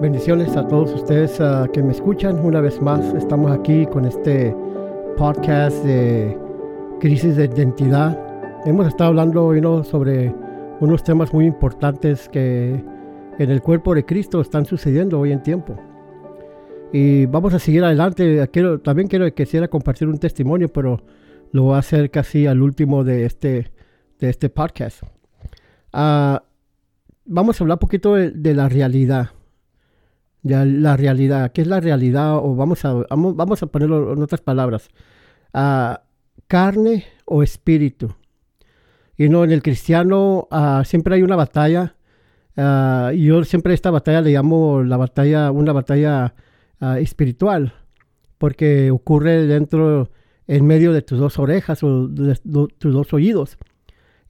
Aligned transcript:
Bendiciones 0.00 0.56
a 0.56 0.64
todos 0.68 0.94
ustedes 0.94 1.40
uh, 1.40 1.68
que 1.72 1.82
me 1.82 1.90
escuchan. 1.90 2.38
Una 2.38 2.60
vez 2.60 2.80
más, 2.80 3.04
estamos 3.14 3.50
aquí 3.50 3.84
con 3.86 4.04
este 4.04 4.54
podcast 5.16 5.84
de 5.84 6.38
crisis 7.00 7.34
de 7.34 7.46
identidad. 7.46 8.16
Hemos 8.64 8.86
estado 8.86 9.08
hablando 9.08 9.44
hoy 9.44 9.60
¿no? 9.60 9.82
sobre 9.82 10.32
unos 10.78 11.02
temas 11.02 11.34
muy 11.34 11.46
importantes 11.46 12.28
que 12.28 12.80
en 13.40 13.50
el 13.50 13.60
cuerpo 13.60 13.92
de 13.92 14.04
Cristo 14.04 14.40
están 14.40 14.66
sucediendo 14.66 15.18
hoy 15.18 15.32
en 15.32 15.42
tiempo. 15.42 15.76
Y 16.92 17.26
vamos 17.26 17.52
a 17.54 17.58
seguir 17.58 17.82
adelante. 17.82 18.48
Quiero, 18.52 18.80
también 18.80 19.08
quiero 19.08 19.28
quisiera 19.34 19.66
compartir 19.66 20.06
un 20.06 20.18
testimonio, 20.18 20.68
pero 20.68 21.02
lo 21.50 21.64
voy 21.64 21.74
a 21.74 21.78
hacer 21.78 22.12
casi 22.12 22.46
al 22.46 22.62
último 22.62 23.02
de 23.02 23.26
este, 23.26 23.72
de 24.20 24.30
este 24.30 24.48
podcast. 24.48 25.02
Uh, 25.92 26.38
vamos 27.24 27.60
a 27.60 27.64
hablar 27.64 27.74
un 27.74 27.80
poquito 27.80 28.14
de, 28.14 28.30
de 28.30 28.54
la 28.54 28.68
realidad 28.68 29.30
la 30.48 30.96
realidad. 30.96 31.52
¿Qué 31.52 31.62
es 31.62 31.66
la 31.66 31.80
realidad? 31.80 32.36
O 32.36 32.54
vamos 32.54 32.84
a, 32.84 32.94
vamos, 33.10 33.62
a 33.62 33.66
ponerlo 33.66 34.12
en 34.12 34.22
otras 34.22 34.40
palabras. 34.40 34.88
Uh, 35.54 35.94
carne 36.46 37.04
o 37.24 37.42
espíritu. 37.42 38.14
Y 39.16 39.28
no, 39.28 39.44
en 39.44 39.52
el 39.52 39.62
cristiano 39.62 40.48
uh, 40.50 40.84
siempre 40.84 41.16
hay 41.16 41.22
una 41.22 41.36
batalla. 41.36 41.94
Y 43.12 43.24
yo 43.24 43.44
siempre 43.44 43.72
esta 43.72 43.92
batalla 43.92 44.20
le 44.20 44.32
llamo 44.32 44.82
la 44.82 44.96
batalla, 44.96 45.52
una 45.52 45.72
batalla 45.72 46.34
espiritual. 46.98 47.72
Porque 48.38 48.90
ocurre 48.90 49.46
dentro, 49.46 50.10
en 50.48 50.66
medio 50.66 50.92
de 50.92 51.02
tus 51.02 51.20
dos 51.20 51.38
orejas 51.38 51.82
o 51.84 52.08
de, 52.08 52.34
tus 52.34 52.92
dos 52.92 53.12
oídos. 53.12 53.58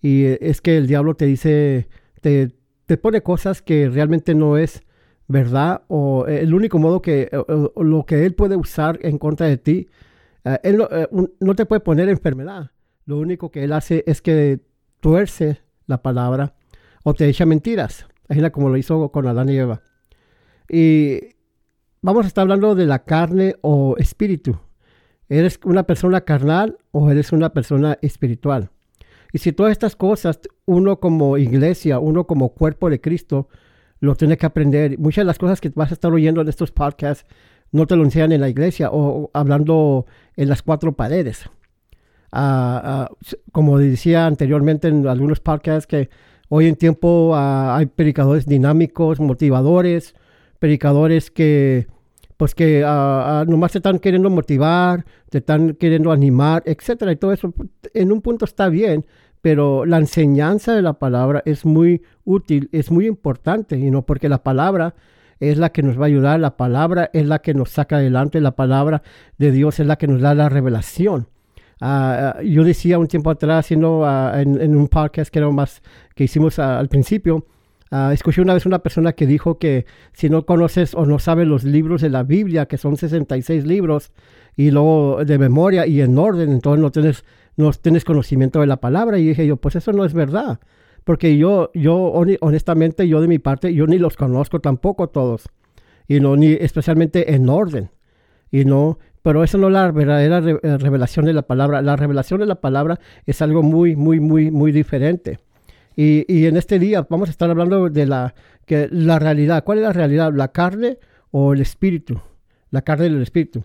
Y 0.03 0.25
es 0.25 0.61
que 0.61 0.77
el 0.77 0.87
diablo 0.87 1.15
te 1.15 1.25
dice, 1.25 1.89
te, 2.21 2.51
te 2.85 2.97
pone 2.97 3.23
cosas 3.23 3.63
que 3.63 3.89
realmente 3.89 4.35
no 4.35 4.59
es 4.59 4.83
¿verdad? 5.29 5.83
O 5.89 6.27
eh, 6.27 6.41
el 6.41 6.55
único 6.55 6.79
modo 6.79 7.01
que 7.03 7.31
lo 7.77 8.05
que 8.07 8.25
Él 8.25 8.35
puede 8.35 8.57
usar 8.57 8.99
en 9.03 9.19
contra 9.19 9.47
de 9.47 9.59
ti, 9.59 9.89
eh, 10.45 10.59
Él 10.63 10.83
eh, 10.91 11.07
no 11.41 11.55
te 11.55 11.67
puede 11.67 11.81
poner 11.81 12.09
enfermedad. 12.09 12.71
Lo 13.05 13.19
único 13.19 13.51
que 13.51 13.63
Él 13.65 13.73
hace 13.73 14.03
es 14.07 14.21
que 14.23 14.61
tuerce 15.01 15.61
la 15.87 16.03
palabra 16.03 16.55
o 17.05 17.15
te 17.15 17.29
echa 17.29 17.47
mentiras. 17.47 18.07
Imagina 18.29 18.51
como 18.51 18.69
lo 18.69 18.77
hizo 18.77 19.11
con 19.11 19.27
Adán 19.27 19.49
y 19.51 19.59
Eva. 19.59 19.83
Y 20.69 21.21
vamos 22.03 22.25
a 22.25 22.29
estar 22.29 22.43
hablando 22.43 22.75
de 22.75 22.87
la 22.87 23.05
carne 23.05 23.57
o 23.61 23.97
espíritu. 23.99 24.59
¿Eres 25.29 25.61
una 25.65 25.85
persona 25.85 26.23
carnal 26.23 26.79
o 26.91 27.11
eres 27.11 27.33
una 27.33 27.51
persona 27.53 27.99
espiritual? 28.01 28.71
Y 29.33 29.39
si 29.39 29.53
todas 29.53 29.73
estas 29.73 29.95
cosas, 29.95 30.41
uno 30.65 31.01
como 31.01 31.37
iglesia, 31.37 31.99
uno 31.99 32.27
como 32.27 32.55
cuerpo 32.55 32.89
de 32.89 33.01
Cristo, 33.01 33.49
lo 34.01 34.15
tienes 34.15 34.39
que 34.39 34.47
aprender. 34.47 34.99
Muchas 34.99 35.23
de 35.23 35.27
las 35.27 35.39
cosas 35.39 35.61
que 35.61 35.71
vas 35.75 35.91
a 35.91 35.95
estar 35.95 36.13
oyendo 36.13 36.41
en 36.41 36.49
estos 36.49 36.71
podcasts 36.71 37.27
no 37.73 37.87
te 37.87 37.97
lo 37.97 38.05
enseñan 38.05 38.33
en 38.33 38.41
la 38.41 38.49
iglesia 38.49 38.91
o, 38.93 39.31
hablando 39.35 40.07
en 40.37 40.49
las 40.49 40.63
cuatro 40.63 40.93
paredes. 40.93 41.51
Ah, 42.31 43.09
ah, 43.09 43.11
como 43.53 43.79
decía 43.79 44.27
anteriormente 44.27 44.89
en 44.89 45.07
algunos 45.07 45.41
podcasts, 45.41 45.87
que 45.87 46.11
hoy 46.49 46.67
en 46.67 46.77
tiempo 46.77 47.33
ah, 47.35 47.77
hay 47.77 47.87
predicadores 47.87 48.47
dinámicos, 48.47 49.21
motivadores, 49.21 50.15
predicadores 50.59 51.31
que 51.31 51.87
pues 52.37 52.55
que 52.55 52.83
nomás 53.49 53.73
te 53.73 53.79
están 53.79 53.99
queriendo 53.99 54.31
motivar, 54.31 55.05
te 55.29 55.39
están 55.39 55.75
queriendo 55.75 56.13
animar, 56.13 56.63
etcétera, 56.67 57.11
y 57.11 57.17
todo 57.17 57.33
eso 57.33 57.53
en 57.95 58.13
un 58.13 58.23
punto 58.23 58.45
está 58.45 58.69
bien, 58.69 59.05
pero 59.41 59.85
la 59.85 59.99
enseñanza 59.99 60.75
de 60.75 60.83
la 60.83 60.95
palabra 60.95 61.43
es 61.45 61.65
muy 61.65 62.03
útil, 62.25 62.69
es 62.73 62.91
muy 62.91 63.07
importante, 63.07 63.79
y 63.79 63.91
no 63.91 64.03
porque 64.03 64.29
la 64.29 64.43
palabra 64.43 64.95
es 65.41 65.59
la 65.59 65.71
que 65.71 65.83
nos 65.83 65.99
va 65.99 66.05
a 66.05 66.07
ayudar, 66.07 66.41
la 66.41 66.57
palabra 66.57 67.11
es 67.13 67.27
la 67.27 67.41
que 67.41 67.55
nos 67.55 67.71
saca 67.71 67.97
adelante, 67.97 68.41
la 68.41 68.57
palabra 68.57 69.03
de 69.39 69.53
Dios 69.53 69.79
es 69.81 69.87
la 69.87 69.97
que 69.97 70.09
nos 70.09 70.21
da 70.21 70.35
la 70.35 70.49
revelación. 70.49 71.29
Ah, 71.81 72.39
yo 72.45 72.65
decía 72.65 72.99
un 72.99 73.07
tiempo 73.07 73.31
atrás, 73.31 73.67
haciendo 73.67 74.05
ah, 74.05 74.33
en, 74.41 74.77
un 74.77 74.89
podcast 74.89 75.31
que 75.31 75.39
era 75.39 75.49
más 75.51 75.83
que 76.17 76.25
hicimos 76.25 76.59
al 76.59 76.89
principio, 76.89 77.47
escuché 78.13 78.43
una 78.43 78.55
vez 78.55 78.67
una 78.67 78.81
persona 78.81 79.13
que 79.13 79.27
dijo 79.27 79.59
que 79.59 79.87
si 80.13 80.29
no 80.29 80.45
conoces 80.45 80.95
o 80.95 81.07
no 81.07 81.19
sabes 81.19 81.47
los 81.47 81.65
libros 81.65 82.03
de 82.03 82.11
la 82.11 82.23
Biblia, 82.23 82.67
que 82.67 82.77
son 82.77 82.97
66 82.97 83.65
libros, 83.65 84.11
y 84.57 84.73
luego 84.73 85.25
de 85.25 85.39
memoria 85.39 85.87
y 85.87 86.01
en 86.01 86.19
orden, 86.19 86.51
entonces 86.51 86.83
no 86.83 86.91
tienes 86.91 87.25
no 87.59 87.73
tienes 87.73 88.05
conocimiento 88.05 88.61
de 88.61 88.67
la 88.67 88.79
palabra. 88.79 89.19
Y 89.19 89.27
dije 89.27 89.47
yo, 89.47 89.57
pues 89.57 89.77
eso 89.77 89.93
no 89.93 90.05
es 90.05 90.15
verdad. 90.15 90.61
Porque 91.05 91.37
yo, 91.37 91.71
yo 91.75 91.97
honestamente, 92.41 93.09
yo 93.09 93.21
de 93.21 93.29
mi 93.29 93.39
parte, 93.39 93.75
yo 93.75 93.87
ni 93.87 93.99
los 93.99 94.17
conozco 94.17 94.61
tampoco 94.61 95.09
todos. 95.09 95.49
Y 96.07 96.21
no, 96.21 96.37
ni 96.37 96.53
especialmente 96.53 97.35
en 97.35 97.49
orden. 97.49 97.91
Y 98.51 98.65
no, 98.65 98.99
pero 99.23 99.43
eso 99.43 99.59
no 99.59 99.67
es 99.67 99.73
la 99.73 99.91
verdadera 99.91 100.39
eh, 100.39 100.79
revelación 100.79 101.27
de 101.27 101.33
la 101.33 101.43
palabra. 101.43 101.83
La 101.83 101.97
revelación 101.97 102.41
de 102.41 102.47
la 102.47 102.61
palabra 102.61 103.01
es 103.27 103.43
algo 103.43 103.63
muy, 103.63 103.97
muy, 103.97 104.21
muy, 104.21 104.53
muy 104.53 104.71
diferente. 104.71 105.41
Y, 105.97 106.25
y, 106.33 106.47
en 106.47 106.57
este 106.57 106.79
día 106.79 107.05
vamos 107.11 107.29
a 107.29 107.33
estar 107.33 107.51
hablando 107.51 107.91
de 107.91 108.07
la, 108.07 108.35
que, 108.67 108.89
la 108.93 109.19
realidad. 109.19 109.65
¿Cuál 109.65 109.79
es 109.79 109.85
la 109.85 109.93
realidad? 109.93 110.33
¿La 110.33 110.53
carne 110.53 110.99
o 111.33 111.55
el 111.55 111.61
espíritu? 111.61 112.21
La 112.71 112.83
carne 112.83 113.07
y 113.07 113.09
el 113.09 113.23
espíritu. 113.23 113.65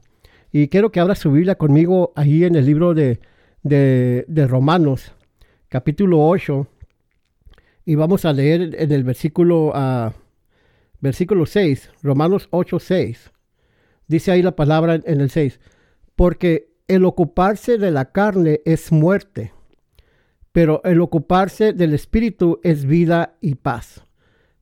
Y 0.51 0.67
quiero 0.67 0.91
que 0.91 0.99
abra 0.99 1.13
su 1.13 1.31
Biblia 1.31 1.55
conmigo 1.55 2.11
ahí 2.15 2.43
en 2.43 2.55
el 2.55 2.65
libro 2.65 2.95
de 2.95 3.19
de, 3.63 4.47
Romanos, 4.47 5.13
capítulo 5.69 6.25
8, 6.27 6.67
y 7.85 7.95
vamos 7.95 8.25
a 8.25 8.33
leer 8.33 8.75
en 8.77 8.91
el 8.91 9.03
versículo, 9.03 9.67
uh, 9.69 10.11
versículo 10.99 11.45
6, 11.45 11.91
Romanos 12.01 12.47
8, 12.51 12.79
6. 12.79 13.31
Dice 14.07 14.31
ahí 14.31 14.41
la 14.41 14.55
palabra 14.55 14.95
en 14.95 15.21
el 15.21 15.29
6, 15.29 15.59
porque 16.15 16.73
el 16.87 17.05
ocuparse 17.05 17.77
de 17.77 17.91
la 17.91 18.11
carne 18.11 18.61
es 18.65 18.91
muerte, 18.91 19.53
pero 20.51 20.81
el 20.83 21.01
ocuparse 21.01 21.73
del 21.73 21.93
espíritu 21.93 22.59
es 22.63 22.85
vida 22.85 23.35
y 23.41 23.55
paz. 23.55 24.03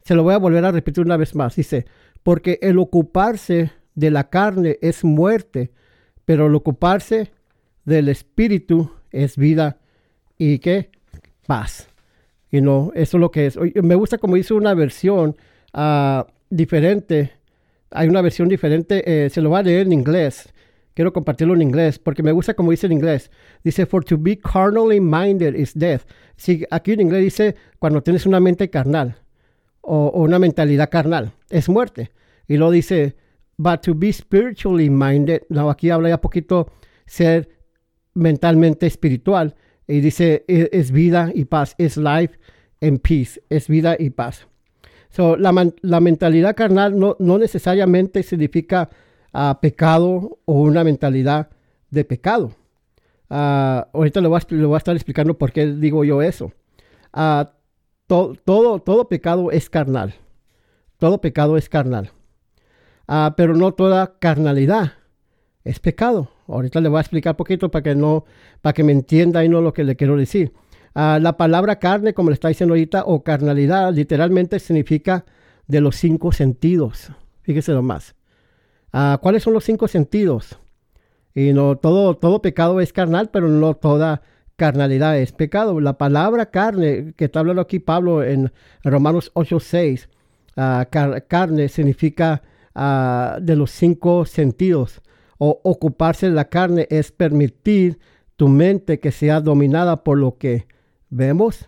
Se 0.03 0.15
lo 0.15 0.23
voy 0.23 0.33
a 0.33 0.39
volver 0.39 0.63
a 0.65 0.71
repetir 0.71 1.03
una 1.03 1.17
vez 1.17 1.35
más. 1.35 1.55
Dice, 1.55 1.85
porque 2.23 2.59
el 2.61 2.79
ocuparse 2.79 3.71
de 3.95 4.11
la 4.11 4.29
carne 4.29 4.77
es 4.81 5.03
muerte, 5.03 5.71
pero 6.25 6.47
el 6.47 6.55
ocuparse 6.55 7.31
del 7.85 8.09
espíritu 8.09 8.91
es 9.11 9.37
vida 9.37 9.77
y 10.37 10.59
qué 10.59 10.89
paz. 11.45 11.89
Y 12.51 12.61
no, 12.61 12.91
eso 12.95 13.17
es 13.17 13.21
lo 13.21 13.31
que 13.31 13.45
es. 13.45 13.57
Me 13.81 13.95
gusta 13.95 14.17
como 14.17 14.37
hizo 14.37 14.55
una 14.55 14.73
versión 14.73 15.35
uh, 15.73 16.23
diferente. 16.49 17.31
Hay 17.91 18.07
una 18.07 18.21
versión 18.21 18.49
diferente, 18.49 19.03
eh, 19.05 19.29
se 19.29 19.41
lo 19.41 19.49
va 19.49 19.59
a 19.59 19.63
leer 19.63 19.87
en 19.87 19.93
inglés. 19.93 20.53
Quiero 20.93 21.13
compartirlo 21.13 21.53
en 21.53 21.61
inglés 21.61 21.99
porque 21.99 22.23
me 22.23 22.33
gusta 22.33 22.53
como 22.53 22.71
dice 22.71 22.85
en 22.85 22.93
inglés. 22.93 23.31
Dice, 23.63 23.85
for 23.85 24.03
to 24.03 24.17
be 24.17 24.37
carnally 24.37 24.99
minded 24.99 25.55
is 25.55 25.73
death. 25.73 26.01
Sí, 26.35 26.65
aquí 26.69 26.91
en 26.93 27.01
inglés 27.01 27.23
dice, 27.23 27.55
cuando 27.79 28.03
tienes 28.03 28.25
una 28.25 28.39
mente 28.39 28.69
carnal 28.69 29.15
o, 29.79 30.07
o 30.07 30.23
una 30.23 30.39
mentalidad 30.39 30.89
carnal, 30.89 31.31
es 31.49 31.69
muerte. 31.69 32.11
Y 32.47 32.57
luego 32.57 32.71
dice, 32.71 33.15
but 33.57 33.81
to 33.81 33.95
be 33.95 34.11
spiritually 34.11 34.89
minded. 34.89 35.43
No, 35.49 35.69
aquí 35.69 35.89
habla 35.89 36.09
ya 36.09 36.19
poquito 36.19 36.71
ser 37.05 37.49
mentalmente 38.13 38.87
espiritual. 38.87 39.55
Y 39.87 39.99
dice, 39.99 40.45
e, 40.47 40.69
es 40.71 40.91
vida 40.91 41.31
y 41.33 41.45
paz, 41.45 41.75
es 41.77 41.97
life 41.97 42.37
and 42.81 43.01
peace, 43.01 43.41
es 43.49 43.67
vida 43.67 43.95
y 43.97 44.09
paz. 44.09 44.47
So, 45.09 45.35
la, 45.35 45.99
mentalidad 45.99 46.55
carnal 46.55 46.97
no, 46.97 47.17
no 47.19 47.37
necesariamente 47.37 48.23
significa 48.23 48.89
uh, 49.33 49.59
pecado 49.61 50.39
o 50.45 50.61
una 50.61 50.85
mentalidad 50.85 51.49
de 51.89 52.05
pecado. 52.05 52.53
Uh, 53.29 53.83
ahorita 53.93 54.21
le 54.21 54.29
voy, 54.29 54.39
a, 54.39 54.67
voy, 54.67 54.73
a, 54.73 54.77
estar 54.77 54.95
explicando 54.95 55.37
por 55.37 55.51
qué 55.51 55.67
digo 55.67 56.05
yo 56.05 56.21
eso. 56.21 56.53
To, 58.07 58.35
todo, 58.45 58.79
todo 58.79 59.09
pecado 59.09 59.51
es 59.51 59.69
carnal. 59.69 60.15
Todo 60.97 61.19
pecado 61.19 61.57
es 61.57 61.67
carnal. 61.67 62.11
pero 63.35 63.55
no 63.55 63.73
toda 63.73 64.17
carnalidad 64.19 64.93
es 65.65 65.79
pecado. 65.79 66.29
Ahorita 66.51 66.81
le 66.81 66.89
voy 66.89 66.97
a 66.97 67.01
explicar 67.01 67.35
poquito 67.35 67.69
para 67.71 67.83
que 67.83 67.95
no, 67.95 68.25
para 68.61 68.73
que 68.73 68.83
me 68.83 68.91
entienda 68.91 69.43
y 69.43 69.49
no 69.49 69.61
lo 69.61 69.73
que 69.73 69.83
le 69.83 69.95
quiero 69.95 70.17
decir. 70.17 70.53
Ah, 70.93 71.19
la 71.21 71.37
palabra 71.37 71.79
carne, 71.79 72.13
como 72.13 72.29
le 72.29 72.33
está 72.33 72.49
diciendo 72.49 72.73
ahorita, 72.73 73.03
o 73.05 73.23
carnalidad, 73.23 73.93
literalmente 73.93 74.59
significa 74.59 75.25
de 75.67 75.81
los 75.81 75.95
cinco 75.95 76.31
sentidos. 76.31 77.11
Fíjese 77.43 77.71
nomás. 77.71 78.15
Uh, 78.93 79.17
¿Cuáles 79.21 79.43
son 79.43 79.53
los 79.53 79.63
cinco 79.63 79.87
sentidos? 79.87 80.59
Y 81.33 81.53
no 81.53 81.77
todo, 81.77 82.17
todo 82.17 82.41
pecado 82.41 82.81
es 82.81 82.91
carnal, 82.91 83.29
pero 83.31 83.47
no 83.47 83.73
toda 83.73 84.21
carnalidad 84.57 85.17
es 85.17 85.31
pecado. 85.31 85.79
La 85.79 85.97
palabra 85.97 86.47
carne, 86.47 87.13
que 87.15 87.25
está 87.25 87.39
hablando 87.39 87.61
aquí 87.61 87.79
Pablo 87.79 88.21
en 88.21 88.51
Romanos 88.83 89.31
8:6, 89.33 90.09
uh, 90.57 91.21
carne 91.27 91.69
significa 91.69 92.43
de 92.73 93.55
los 93.57 93.71
cinco 93.71 94.25
sentidos 94.25 95.01
o 95.43 95.59
ocuparse 95.63 96.27
de 96.27 96.33
la 96.33 96.49
carne 96.49 96.85
es 96.91 97.11
permitir 97.11 97.97
tu 98.35 98.47
mente 98.47 98.99
que 98.99 99.11
sea 99.11 99.41
dominada 99.41 100.03
por 100.03 100.19
lo 100.19 100.37
que 100.37 100.67
vemos. 101.09 101.67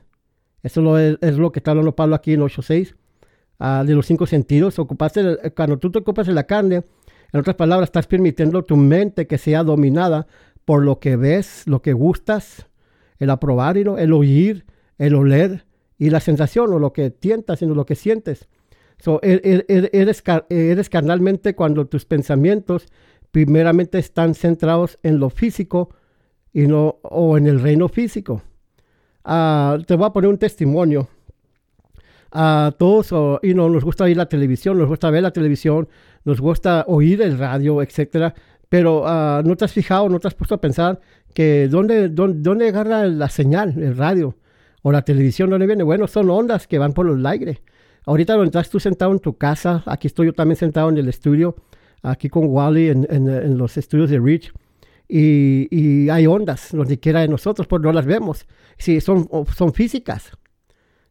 Eso 0.61 0.99
es, 0.99 1.37
lo 1.37 1.51
que 1.51 1.57
está 1.57 1.71
hablando 1.71 1.95
Pablo 1.95 2.13
aquí 2.13 2.33
en 2.33 2.41
8.6. 2.41 2.93
ah, 3.57 3.83
de 3.83 3.95
los 3.95 4.05
cinco 4.05 4.27
sentidos. 4.27 4.77
Ocupaste, 4.77 5.51
cuando 5.55 5.79
tú 5.79 5.89
te 5.89 5.97
ocupas 5.97 6.27
de 6.27 6.33
la 6.33 6.43
carne, 6.43 6.83
en 7.31 7.39
otras 7.39 7.55
palabras, 7.55 7.87
estás 7.87 8.05
permitiendo 8.05 8.63
tu 8.63 8.77
mente 8.77 9.25
que 9.25 9.39
sea 9.39 9.63
dominada 9.63 10.27
por 10.65 10.83
lo 10.83 10.99
que 10.99 11.15
ves, 11.15 11.63
lo 11.65 11.81
que 11.81 11.93
gustas, 11.93 12.67
el 13.17 13.31
aprobar, 13.31 13.75
el 13.75 14.13
oír, 14.13 14.67
el 14.99 15.15
oler 15.15 15.65
y 15.97 16.11
la 16.11 16.19
sensación 16.19 16.71
o 16.73 16.77
lo 16.77 16.93
que 16.93 17.09
tientas, 17.09 17.57
sino 17.57 17.73
lo 17.73 17.87
que 17.87 17.95
sientes. 17.95 18.47
So, 18.99 19.19
er, 19.23 19.41
er, 19.43 19.65
er, 19.67 19.89
eres, 19.93 20.23
eres 20.49 20.89
carnalmente 20.89 21.55
cuando 21.55 21.87
tus 21.87 22.05
pensamientos 22.05 22.85
primeramente 23.33 23.97
están 23.97 24.35
centrados 24.35 24.99
en 25.01 25.17
lo 25.19 25.31
físico 25.31 25.89
y 26.53 26.67
no, 26.67 26.99
o 27.01 27.35
en 27.35 27.47
el 27.47 27.59
reino 27.59 27.89
físico. 27.89 28.43
Ah, 29.23 29.79
te 29.87 29.95
voy 29.95 30.05
a 30.05 30.11
poner 30.11 30.29
un 30.29 30.37
testimonio. 30.37 31.09
A 32.31 32.73
todos 32.77 33.41
y 33.41 33.55
no, 33.55 33.69
nos 33.69 33.83
gusta 33.83 34.03
oír 34.03 34.17
la 34.17 34.27
televisión, 34.27 34.77
nos 34.77 34.87
gusta 34.87 35.09
ver 35.09 35.23
la 35.23 35.31
televisión, 35.31 35.89
nos 36.25 36.39
gusta 36.39 36.85
oír 36.87 37.23
el 37.23 37.39
radio, 37.39 37.81
etcétera. 37.81 38.35
Pero 38.69 39.01
uh, 39.01 39.41
no 39.43 39.55
te 39.55 39.65
has 39.65 39.73
fijado, 39.73 40.09
no 40.09 40.19
te 40.19 40.27
has 40.27 40.35
puesto 40.35 40.53
a 40.53 40.61
pensar 40.61 40.99
que 41.33 41.67
dónde, 41.67 42.09
dónde, 42.09 42.39
dónde, 42.39 42.67
agarra 42.67 43.07
la 43.07 43.29
señal, 43.29 43.73
el 43.81 43.97
radio 43.97 44.35
o 44.83 44.91
la 44.91 45.01
televisión, 45.01 45.49
dónde 45.49 45.65
viene. 45.65 45.81
Bueno, 45.81 46.07
son 46.07 46.29
ondas 46.29 46.67
que 46.67 46.77
van 46.77 46.93
por 46.93 47.09
el 47.09 47.25
aire. 47.25 47.61
Ahorita 48.05 48.33
donde 48.33 48.47
estás 48.47 48.69
tú 48.69 48.79
sentado 48.79 49.11
en 49.11 49.19
tu 49.19 49.37
casa, 49.37 49.81
aquí 49.87 50.05
estoy 50.05 50.27
yo 50.27 50.33
también 50.33 50.57
sentado 50.57 50.89
en 50.89 50.97
el 50.97 51.07
estudio, 51.09 51.55
aquí 52.03 52.29
con 52.29 52.45
Wally 52.47 52.89
en, 52.89 53.07
en, 53.09 53.57
los 53.57 53.77
estudios 53.77 54.09
de 54.09 54.19
Reach 54.19 54.51
y, 55.07 56.09
hay 56.09 56.27
ondas 56.27 56.69
donde 56.71 56.99
quiera 56.99 57.21
de 57.21 57.27
nosotros, 57.27 57.67
pues 57.67 57.81
no 57.81 57.91
las 57.91 58.05
vemos. 58.05 58.45
Sí, 58.77 59.01
son, 59.01 59.29
son 59.55 59.73
físicas. 59.73 60.31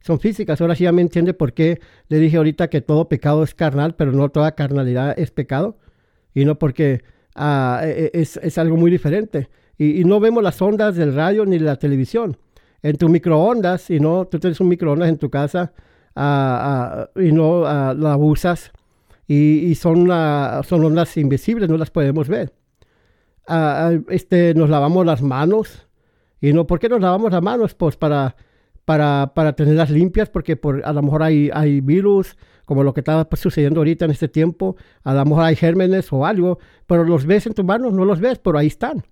Son 0.01 0.19
físicas. 0.19 0.61
Ahora 0.61 0.75
sí 0.75 0.85
ya 0.85 0.93
me 0.93 1.03
entiende 1.03 1.35
por 1.35 1.53
qué 1.53 1.81
le 2.09 2.19
dije 2.19 2.37
ahorita 2.37 2.69
que 2.69 2.81
todo 2.81 3.09
pecado 3.09 3.43
es 3.45 3.55
carnal, 3.55 3.95
pero 3.95 4.13
no 4.13 4.29
toda 4.31 4.55
carnalidad 4.55 5.15
es 5.17 5.31
pecado. 5.31 5.79
Y 6.35 6.45
no 6.45 6.59
porque 6.59 7.05
ah, 7.35 7.83
e, 7.85 8.11
e, 8.13 8.21
es, 8.21 8.59
algo 8.59 8.77
muy 8.77 8.91
diferente. 8.91 9.49
Y, 9.79 10.05
no 10.05 10.21
vemos 10.21 10.43
las 10.43 10.61
ondas 10.61 10.97
del 10.97 11.15
radio 11.15 11.47
ni 11.47 11.59
de 11.59 11.65
la 11.65 11.77
televisión. 11.77 12.37
En 12.83 12.97
tu 12.97 13.09
microondas, 13.09 13.91
y 13.91 14.01
no, 14.01 14.27
tú 14.27 14.41
tienes 14.41 14.59
un 14.59 14.69
microondas 14.69 15.09
en 15.09 15.19
tu 15.19 15.31
casa 15.31 15.73
ah, 16.17 17.09
ah, 17.15 17.21
y 17.21 17.31
no 17.31 17.63
la 17.95 18.17
usas. 18.17 18.73
Y, 19.27 19.75
son, 19.77 20.09
son 20.65 20.85
ondas 20.85 21.17
invisibles, 21.17 21.69
no 21.69 21.79
las 21.79 21.91
podemos 21.91 22.29
ver 22.29 22.53
este, 24.09 24.55
nos 24.55 24.71
lavamos 24.71 25.05
las 25.07 25.23
manos. 25.23 25.87
Y 26.41 26.53
no, 26.53 26.67
¿por 26.67 26.79
qué 26.79 26.89
nos 26.89 27.01
lavamos 27.01 27.33
las 27.33 27.43
manos? 27.43 27.75
Pues 27.75 27.97
para, 27.97 28.37
para, 28.85 29.33
para 29.35 29.55
tenerlas 29.55 29.91
limpias, 29.91 30.29
porque 30.29 30.57
por, 30.57 30.85
a 30.85 30.93
lo 30.93 31.03
mejor 31.03 31.23
hay, 31.23 31.51
hay 31.53 31.81
virus, 31.81 32.37
como 32.65 32.83
lo 32.83 32.93
que 32.95 33.01
está 33.01 33.29
pues, 33.29 33.41
sucediendo 33.41 33.81
ahorita 33.81 34.05
en 34.05 34.11
este 34.11 34.29
tiempo, 34.29 34.77
a 35.05 35.15
lo 35.15 35.25
mejor 35.25 35.45
hay 35.45 35.57
gérmenes 35.57 36.13
o 36.13 36.27
algo, 36.27 36.59
pero 36.87 37.05
los 37.05 37.27
ves 37.27 37.47
en 37.47 37.55
tus 37.55 37.65
manos, 37.65 37.93
no 37.93 38.05
los 38.05 38.21
ves, 38.21 38.39
pero 38.39 38.59
ahí 38.59 38.69
están, 38.69 39.05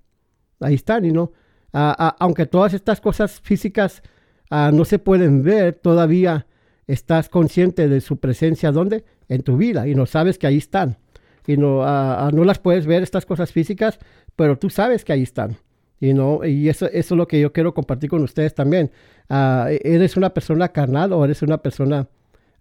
ahí 0.60 0.74
están, 0.74 1.04
y 1.04 1.12
no, 1.12 1.32
aunque 1.72 2.46
todas 2.46 2.74
estas 2.74 3.00
cosas 3.00 3.40
físicas 3.40 4.02
no 4.50 4.84
se 4.84 4.98
pueden 4.98 5.42
ver, 5.44 5.74
todavía 5.74 6.46
estás 6.92 7.28
consciente 7.28 7.88
de 7.88 8.00
su 8.00 8.18
presencia, 8.18 8.72
¿dónde? 8.72 9.04
En 9.28 9.42
tu 9.42 9.56
vida, 9.56 9.86
y 9.86 9.94
no 9.94 10.06
sabes 10.06 10.38
que 10.38 10.46
ahí 10.46 10.56
están, 10.56 10.98
y 11.46 11.56
no, 11.56 11.84
no 12.30 12.44
las 12.44 12.58
puedes 12.58 12.86
ver, 12.86 13.02
estas 13.02 13.26
cosas 13.26 13.52
físicas, 13.52 13.98
pero 14.36 14.58
tú 14.58 14.70
sabes 14.70 15.04
que 15.04 15.12
ahí 15.12 15.22
están. 15.22 15.56
Y, 16.00 16.14
no, 16.14 16.44
y 16.46 16.68
eso, 16.68 16.86
es 16.86 17.10
lo 17.10 17.28
que 17.28 17.38
yo 17.40 17.52
quiero 17.52 17.74
compartir 17.74 18.08
con 18.08 18.22
ustedes 18.22 18.54
también. 18.54 18.90
Ah, 19.28 19.68
¿Eres 19.68 20.16
una 20.16 20.30
persona 20.30 20.68
carnal 20.68 21.12
o 21.12 21.22
eres 21.24 21.42
una 21.42 21.58
persona 21.58 22.08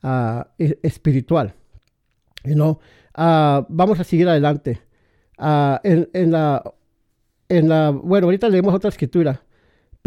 uh, 0.03 0.41
espiritual? 0.57 1.53
You 2.43 2.55
know? 2.55 2.79
Uh, 3.17 3.65
vamos 3.69 3.99
a 3.99 4.03
seguir 4.03 4.27
adelante. 4.27 4.81
En, 5.37 6.31
la, 6.31 6.73
en 7.47 7.69
la, 7.69 7.91
bueno, 7.91 8.27
ahorita 8.27 8.49
leemos 8.49 8.73
otra 8.73 8.89
escritura, 8.89 9.41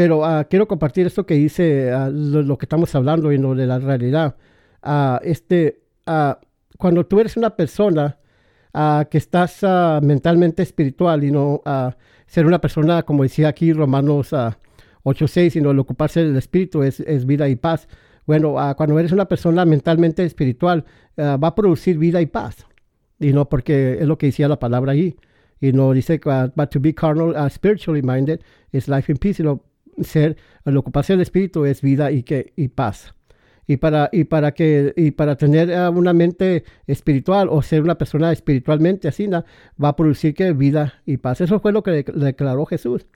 pero 0.03 0.21
quiero 0.51 0.67
compartir 0.67 1.07
esto 1.07 1.25
que 1.25 1.35
dice 1.35 1.93
lo, 2.11 2.43
lo, 2.43 2.59
que 2.59 2.65
estamos 2.65 2.93
hablando 2.97 3.31
y 3.31 3.39
no 3.39 3.55
de 3.55 3.67
la 3.67 3.79
realidad. 3.79 4.35
este, 5.23 5.85
cuando 6.77 7.07
tú 7.07 7.21
eres 7.21 7.37
una 7.37 7.51
persona 7.51 8.19
que 9.09 9.19
estás 9.19 9.63
uh, 9.63 10.05
mentalmente 10.05 10.65
espiritual 10.65 11.23
y 11.23 11.31
no 11.31 11.63
uh, 11.65 11.93
ser 12.27 12.47
una 12.47 12.61
persona, 12.61 13.05
como 13.05 13.23
decía 13.23 13.47
aquí 13.47 13.73
Romanos 13.73 14.33
8.6, 14.33 15.51
sino 15.51 15.71
el 15.71 15.79
ocuparse 15.79 16.25
del 16.25 16.37
espíritu 16.37 16.83
es, 16.83 16.99
es 16.99 17.25
vida 17.25 17.49
y 17.49 17.55
paz. 17.55 17.87
Bueno, 18.27 18.57
cuando 18.77 18.99
eres 18.99 19.13
una 19.13 19.27
persona 19.27 19.65
mentalmente 19.65 20.25
espiritual, 20.25 20.85
va 21.17 21.47
a 21.47 21.55
producir 21.55 21.97
vida 21.97 22.21
y 22.21 22.27
paz. 22.27 22.67
Y 23.21 23.33
no 23.33 23.49
porque 23.49 23.99
es 24.01 24.07
lo 24.09 24.19
que 24.19 24.27
decía 24.27 24.49
la 24.49 24.59
palabra 24.59 24.93
ahí. 24.93 25.15
Y 25.61 25.73
no 25.73 25.93
dice, 25.93 26.21
but 26.57 26.71
to 26.71 26.81
be 26.81 26.93
carnal, 26.93 27.35
spiritually 27.51 28.03
minded, 28.03 28.41
is 28.73 28.89
life 28.89 29.13
in 29.13 29.19
peace. 29.19 29.37
Sino 29.37 29.63
ser, 30.01 30.37
el 30.65 30.77
ocuparse 30.77 31.13
del 31.13 31.23
espíritu 31.23 31.65
es 31.65 31.83
vida 31.83 32.11
y, 32.11 32.23
que, 32.23 32.53
y 32.57 32.69
paz 32.69 33.15
y 33.67 33.77
para, 33.77 34.09
y 34.13 34.25
para, 34.25 34.53
que, 34.53 34.93
y 34.97 35.13
para 35.13 35.37
tener 35.37 35.71
eh, 35.71 35.89
una 35.89 36.13
mente 36.13 36.65
espiritual 36.87 37.49
o 37.51 37.63
ser 37.63 37.83
una 37.83 37.97
persona 37.97 38.33
espiritualmente 38.33 39.09
así, 39.09 39.29
va 39.29 39.89
a 39.89 39.97
producir 39.97 40.35
que 40.35 40.53
vida 40.53 40.95
y 41.07 41.17
paz. 41.19 41.41
Eso 41.41 41.61
fue 41.61 41.73
lo 41.73 41.83
que 41.83 42.05
declaró 42.15 42.67
Jesús. 42.67 43.07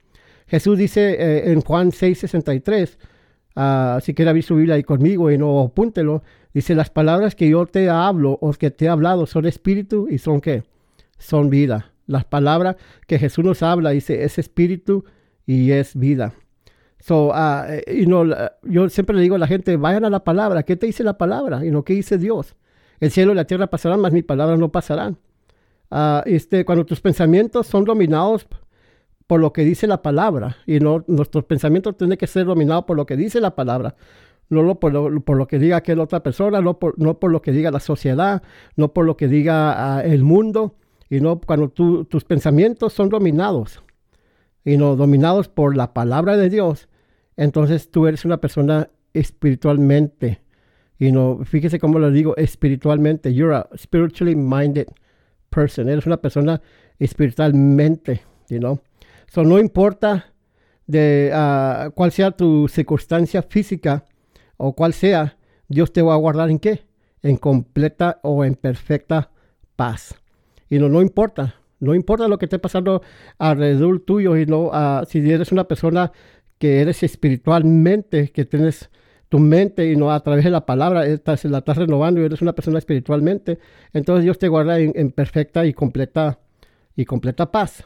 Jesús 0.47 0.77
dice 0.77 1.15
eh, 1.19 1.51
en 1.51 1.61
Juan 1.61 1.91
6, 1.91 2.19
63, 2.19 2.97
uh, 3.55 3.99
si 4.01 4.13
quiere 4.13 4.29
abrir 4.29 4.43
su 4.43 4.55
Biblia 4.55 4.75
ahí 4.75 4.83
conmigo 4.83 5.29
y 5.29 5.37
no 5.37 5.59
apúntelo, 5.59 6.23
dice, 6.53 6.73
las 6.73 6.89
palabras 6.89 7.35
que 7.35 7.49
yo 7.49 7.65
te 7.65 7.89
hablo 7.89 8.37
o 8.41 8.53
que 8.53 8.71
te 8.71 8.85
he 8.85 8.89
hablado 8.89 9.25
son 9.25 9.45
espíritu 9.45 10.07
y 10.09 10.17
son 10.19 10.39
qué? 10.39 10.63
Son 11.17 11.49
vida. 11.49 11.91
Las 12.05 12.23
palabras 12.23 12.77
que 13.05 13.19
Jesús 13.19 13.43
nos 13.43 13.61
habla, 13.61 13.89
dice, 13.89 14.23
es 14.23 14.39
espíritu 14.39 15.03
y 15.45 15.71
es 15.71 15.95
vida. 15.95 16.33
So, 16.99 17.29
uh, 17.29 17.81
yo 18.63 18.89
siempre 18.89 19.15
le 19.15 19.21
digo 19.21 19.35
a 19.35 19.39
la 19.39 19.47
gente, 19.47 19.77
vayan 19.77 20.05
a 20.05 20.09
la 20.09 20.23
palabra. 20.23 20.63
¿Qué 20.63 20.75
te 20.75 20.87
dice 20.87 21.03
la 21.03 21.17
palabra? 21.17 21.65
Y 21.65 21.71
no 21.71 21.83
¿Qué 21.83 21.93
dice 21.93 22.17
Dios? 22.17 22.55
El 22.99 23.11
cielo 23.11 23.31
y 23.31 23.35
la 23.35 23.45
tierra 23.45 23.67
pasarán, 23.67 24.01
mas 24.01 24.11
mis 24.11 24.23
palabras 24.23 24.57
no 24.57 24.71
pasarán. 24.71 25.17
Uh, 25.89 26.21
este, 26.25 26.65
cuando 26.65 26.85
tus 26.85 26.99
pensamientos 26.99 27.67
son 27.67 27.85
dominados 27.85 28.47
por 29.27 29.39
lo 29.39 29.53
que 29.53 29.63
dice 29.63 29.87
la 29.87 30.01
palabra, 30.01 30.57
y 30.65 30.79
no 30.79 31.03
nuestros 31.07 31.43
pensamientos 31.43 31.97
tienen 31.97 32.17
que 32.17 32.27
ser 32.27 32.45
dominados 32.45 32.85
por 32.85 32.97
lo 32.97 33.05
que 33.05 33.15
dice 33.15 33.39
la 33.39 33.55
palabra, 33.55 33.95
no 34.49 34.79
por, 34.79 34.93
lo, 34.93 35.21
por 35.21 35.37
lo 35.37 35.47
que 35.47 35.59
diga 35.59 35.77
aquella 35.77 36.01
otra 36.01 36.23
persona, 36.23 36.61
no 36.61 36.79
por, 36.79 36.97
no 36.97 37.19
por 37.19 37.31
lo 37.31 37.41
que 37.41 37.51
diga 37.51 37.69
la 37.69 37.81
sociedad, 37.81 38.41
no 38.75 38.93
por 38.93 39.05
lo 39.05 39.17
que 39.17 39.27
diga 39.27 39.97
uh, 39.97 40.07
el 40.07 40.23
mundo, 40.23 40.75
y 41.09 41.19
no 41.19 41.39
cuando 41.39 41.69
tus 41.69 42.23
pensamientos 42.25 42.93
son 42.93 43.09
dominados 43.09 43.81
y 44.65 44.77
no 44.77 44.97
dominados 44.97 45.47
por 45.47 45.77
la 45.77 45.93
palabra 45.93 46.35
de 46.35 46.49
Dios, 46.49 46.89
entonces 47.37 47.89
tú 47.89 48.07
eres 48.07 48.25
una 48.25 48.37
persona 48.37 48.89
espiritualmente. 49.13 50.41
Y 50.99 51.11
no, 51.11 51.39
fíjese 51.45 51.79
cómo 51.79 51.99
lo 51.99 52.11
digo, 52.11 52.35
espiritualmente. 52.37 53.33
You're 53.33 53.55
a 53.55 53.69
spiritually 53.77 54.35
minded 54.35 54.87
person. 55.49 55.87
Eres 55.87 56.07
una 56.07 56.17
persona 56.17 56.61
espiritualmente, 56.99 58.21
you 58.49 58.57
know. 58.57 58.79
So 59.27 59.43
no 59.43 59.59
importa 59.59 60.33
de 60.87 61.31
uh, 61.33 61.91
cuál 61.91 62.11
sea 62.11 62.31
tu 62.31 62.67
circunstancia 62.67 63.43
física 63.43 64.05
o 64.55 64.73
cuál 64.73 64.93
sea, 64.93 65.37
Dios 65.67 65.93
te 65.93 66.01
va 66.01 66.13
a 66.13 66.17
guardar 66.17 66.49
en 66.49 66.59
qué? 66.59 66.85
En 67.21 67.37
completa 67.37 68.19
o 68.23 68.43
en 68.43 68.55
perfecta 68.55 69.29
paz. 69.75 70.15
Y 70.69 70.79
no, 70.79 70.89
no 70.89 71.01
importa. 71.01 71.55
No 71.79 71.93
importa 71.93 72.27
lo 72.27 72.39
que 72.39 72.45
esté 72.45 72.57
pasando 72.57 73.03
alrededor 73.37 73.99
tuyo, 73.99 74.35
y 74.35 74.47
no, 74.47 74.69
uh, 74.69 75.05
si 75.07 75.19
eres 75.29 75.51
una 75.51 75.65
persona 75.65 76.11
que 76.57 76.81
eres 76.81 77.03
espiritualmente, 77.03 78.29
que 78.31 78.45
tienes 78.45 78.89
tu 79.29 79.39
mente 79.39 79.91
y 79.91 79.95
no 79.95 80.11
a 80.11 80.21
través 80.21 80.43
de 80.43 80.51
la 80.51 80.65
palabra, 80.65 81.05
estás, 81.05 81.43
la 81.45 81.59
estás 81.59 81.77
renovando 81.77 82.21
y 82.21 82.25
eres 82.25 82.41
una 82.41 82.53
persona 82.53 82.79
espiritualmente, 82.79 83.59
entonces 83.93 84.23
Dios 84.23 84.37
te 84.37 84.47
guarda 84.47 84.79
en, 84.79 85.11
perfecta 85.11 85.65
y 85.65 85.73
completa 85.73 86.39
y 86.95 87.05
completa 87.05 87.51
paz. 87.51 87.85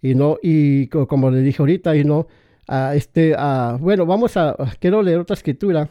Y 0.00 0.14
no, 0.14 0.38
y 0.42 0.88
como 0.88 1.30
le 1.30 1.40
dije 1.40 1.62
ahorita, 1.62 1.96
y 1.96 2.04
no, 2.04 2.26
uh, 2.68 2.92
este, 2.94 3.34
uh, 3.34 3.78
bueno, 3.78 4.06
vamos 4.06 4.36
a, 4.36 4.56
quiero 4.80 5.02
leer 5.02 5.20
otra 5.20 5.34
escritura 5.34 5.88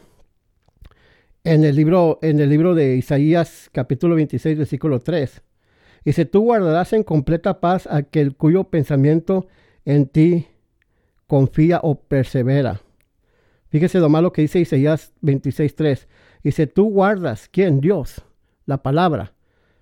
en 1.44 1.64
el 1.64 1.76
libro, 1.76 2.18
en 2.22 2.40
el 2.40 2.50
libro 2.50 2.74
de 2.74 2.96
Isaías, 2.96 3.70
capítulo 3.72 4.14
26, 4.16 4.58
versículo 4.58 5.00
3. 5.00 5.42
Dice, 6.04 6.24
tú 6.24 6.40
guardarás 6.40 6.92
en 6.92 7.04
completa 7.04 7.60
paz 7.60 7.86
aquel 7.86 8.36
cuyo 8.36 8.64
pensamiento 8.64 9.46
en 9.84 10.06
ti 10.06 10.46
confía 11.32 11.80
o 11.82 11.94
persevera. 11.94 12.82
Fíjese 13.70 14.00
lo 14.00 14.10
malo 14.10 14.34
que 14.34 14.42
dice 14.42 14.60
Isaías 14.60 15.14
26.3. 15.22 16.06
Dice, 16.44 16.66
tú 16.66 16.90
guardas, 16.90 17.48
¿quién? 17.50 17.80
Dios, 17.80 18.22
la 18.66 18.82
palabra. 18.82 19.32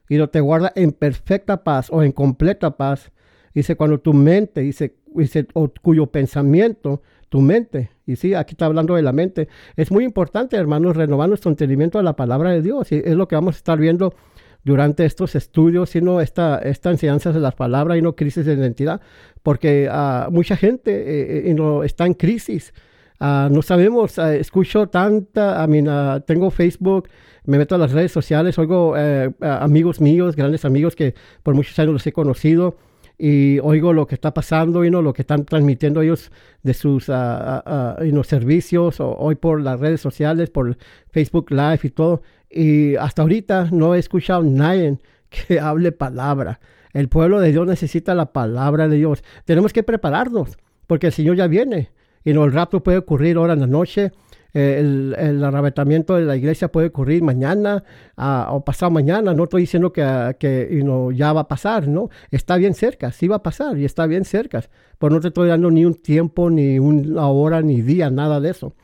Y 0.09 0.17
lo 0.17 0.31
te 0.31 0.39
guarda 0.39 0.71
en 0.77 0.93
perfecta 0.93 1.65
paz 1.65 1.89
o 1.91 2.05
en 2.05 2.13
completa 2.13 2.77
paz. 2.77 3.11
Dice, 3.53 3.75
cuando 3.75 3.99
tu 3.99 4.15
mente, 4.15 4.61
dice, 4.61 4.95
dice 5.13 5.49
o 5.55 5.69
cuyo 5.83 6.07
pensamiento, 6.07 7.03
tu 7.29 7.41
mente. 7.41 7.91
Y 8.07 8.15
sí, 8.15 8.35
aquí 8.35 8.55
está 8.55 8.67
hablando 8.67 8.95
de 8.95 9.03
la 9.03 9.11
mente. 9.11 9.49
Es 9.75 9.91
muy 9.91 10.05
importante, 10.05 10.57
hermanos, 10.57 10.97
renovar 10.97 11.29
nuestro 11.29 11.51
entendimiento 11.51 11.99
a 11.99 12.05
la 12.05 12.15
palabra 12.15 12.53
de 12.53 12.63
Dios. 12.63 12.93
Y 12.93 13.03
es 13.05 13.17
lo 13.17 13.27
que 13.27 13.35
vamos 13.35 13.57
a 13.57 13.59
estar 13.59 13.77
viendo 13.77 14.15
durante 14.65 15.05
estos 15.05 15.35
estudios, 15.35 15.91
sino 15.91 16.21
esta, 16.21 16.59
esta 16.59 16.91
enseñanza 16.91 17.33
de 17.33 17.41
las 17.41 17.55
palabras 17.55 17.99
y 17.99 18.03
no 18.03 18.15
crisis 18.15 18.45
de 18.45 18.55
identidad, 18.55 19.01
porque 19.43 19.89
uh, 19.91 20.31
mucha 20.31 20.57
gente 20.57 20.93
eh, 20.93 21.51
eh 21.51 21.55
no, 21.55 21.83
está 21.83 22.07
en 22.07 22.15
crisis. 22.15 22.75
Uh, 23.21 23.51
no 23.51 23.63
sabemos, 23.63 24.19
uh, 24.19 24.33
escucho 24.33 24.89
tanta, 24.89 25.65
I 25.65 25.69
mean, 25.69 26.23
tengo 26.27 26.51
Facebook, 26.51 27.09
me 27.45 27.59
meto 27.59 27.75
a 27.75 27.79
las 27.79 27.93
redes 27.93 28.13
sociales, 28.13 28.59
oigo 28.59 28.95
eh, 28.97 29.31
amigos 29.41 30.01
míos, 30.01 30.37
grandes 30.37 30.65
amigos 30.65 30.95
que 30.95 31.15
por 31.43 31.55
muchos 31.55 31.79
años 31.79 31.93
los 31.95 32.07
he 32.07 32.13
conocido 32.13 32.77
y 33.23 33.59
oigo 33.59 33.93
lo 33.93 34.07
que 34.07 34.15
está 34.15 34.33
pasando, 34.33 34.83
y 34.83 34.91
no 34.91 35.03
lo 35.03 35.13
que 35.13 35.21
están 35.21 35.45
transmitiendo 35.45 36.01
ellos 36.01 36.33
de 36.63 36.73
sus 36.73 37.11
uh, 37.11 38.23
servicios, 38.25 38.99
o, 38.99 39.15
hoy 39.19 39.35
por 39.35 39.61
las 39.61 39.79
redes 39.79 40.01
sociales, 40.01 40.49
por 40.49 40.79
Facebook 41.11 41.51
Live 41.51 41.81
y 41.83 41.91
todo. 41.91 42.23
Y 42.49 42.97
hasta 42.97 43.21
ahorita 43.21 43.69
no 43.73 43.95
he 43.95 43.99
escuchado 43.99 44.43
nadie 44.43 44.97
que 45.29 45.61
hable 45.61 45.93
palabra. 45.93 46.61
El 46.95 47.11
pueblo 47.11 47.41
de 47.41 47.53
Dios 47.53 47.67
necesita 47.67 48.15
la 48.15 48.33
palabra 48.33 48.89
de 48.89 48.97
Dios. 48.97 49.23
Tenemos 49.45 49.75
que 49.75 49.83
prepararnos, 49.83 50.57
porque 50.87 51.09
el 51.09 51.13
Señor 51.13 51.37
ya 51.37 51.47
viene. 51.47 51.91
Y 52.25 52.33
no, 52.33 52.47
el 52.47 52.53
rapto 52.53 52.83
puede 52.83 52.97
ocurrir 52.97 53.37
ahora 53.37 53.53
en 53.53 53.61
la 53.61 53.67
noche. 53.67 54.13
Eh, 54.53 54.79
el, 54.81 55.15
el, 55.19 55.45
arrebatamiento 55.45 56.17
de 56.17 56.23
la 56.23 56.37
iglesia 56.37 56.73
puede 56.73 56.89
ocurrir 56.89 57.23
mañana 57.23 57.85
uh, 58.17 58.53
o 58.55 58.65
pasado 58.65 58.91
mañana. 58.91 59.33
No 59.33 59.45
estoy 59.45 59.63
diciendo 59.63 59.93
que, 59.93 60.37
que 60.39 60.69
you 60.71 60.83
know, 60.83 61.13
ya 61.13 61.33
va 61.33 61.43
a 61.43 61.49
pasar, 61.49 61.87
¿no? 61.87 62.11
Está 62.31 62.57
bien 62.57 62.75
cerca, 62.75 63.13
sí 63.13 63.29
va 63.29 63.37
a 63.37 63.43
pasar 63.43 63.79
y 63.79 63.85
está 63.85 64.07
bien 64.07 64.25
cerca. 64.25 64.65
Pero 64.99 65.15
no 65.15 65.21
te 65.21 65.29
estoy 65.29 65.49
dando 65.49 65.71
ni 65.71 65.85
un 65.85 65.95
tiempo, 65.95 66.51
ni 66.51 66.79
una 66.79 67.29
hora, 67.29 67.63
ni 67.63 67.81
día, 67.83 68.11
nada 68.11 68.41
de 68.41 68.51
eso. 68.51 68.75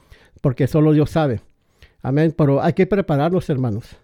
Porque 0.40 0.66
solo 0.66 0.92
Dios 0.92 1.10
sabe. 1.10 1.40
Amén. 2.02 2.32
Pero 2.36 2.62
hay 2.62 2.72
que 2.74 2.86
prepararnos, 2.86 3.50
hermanos. 3.50 3.96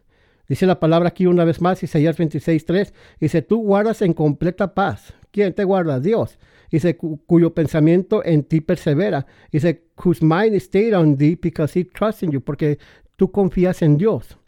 Dice 0.49 0.67
la 0.67 0.81
palabra 0.81 1.11
aquí 1.11 1.27
una 1.27 1.45
vez 1.45 1.61
más, 1.61 1.83
Isaías 1.83 2.19
26.3. 2.19 2.93
Dice, 3.21 3.43
tú 3.43 3.63
guardas 3.63 4.03
en 4.03 4.13
completa 4.13 4.75
paz. 4.75 5.15
¿Quién 5.31 5.55
te 5.55 5.65
guarda? 5.65 6.01
Dios 6.01 6.39
dice, 6.73 6.97
cuyo 6.97 7.55
pensamiento 7.55 8.25
en 8.25 8.45
ti 8.45 8.61
persevera. 8.61 9.27
Dice, 9.53 9.85
whose 10.03 10.25
mind 10.25 10.57
stayed 10.61 10.95
on 10.95 11.17
thee 11.17 11.39
because 11.41 11.79
he 11.79 11.85
trusts 11.85 12.23
in 12.23 12.31
you, 12.31 12.41
porque 12.41 12.79
tú 13.17 13.31
confías 13.31 13.83
en 13.83 13.99
Dios. 13.99 14.39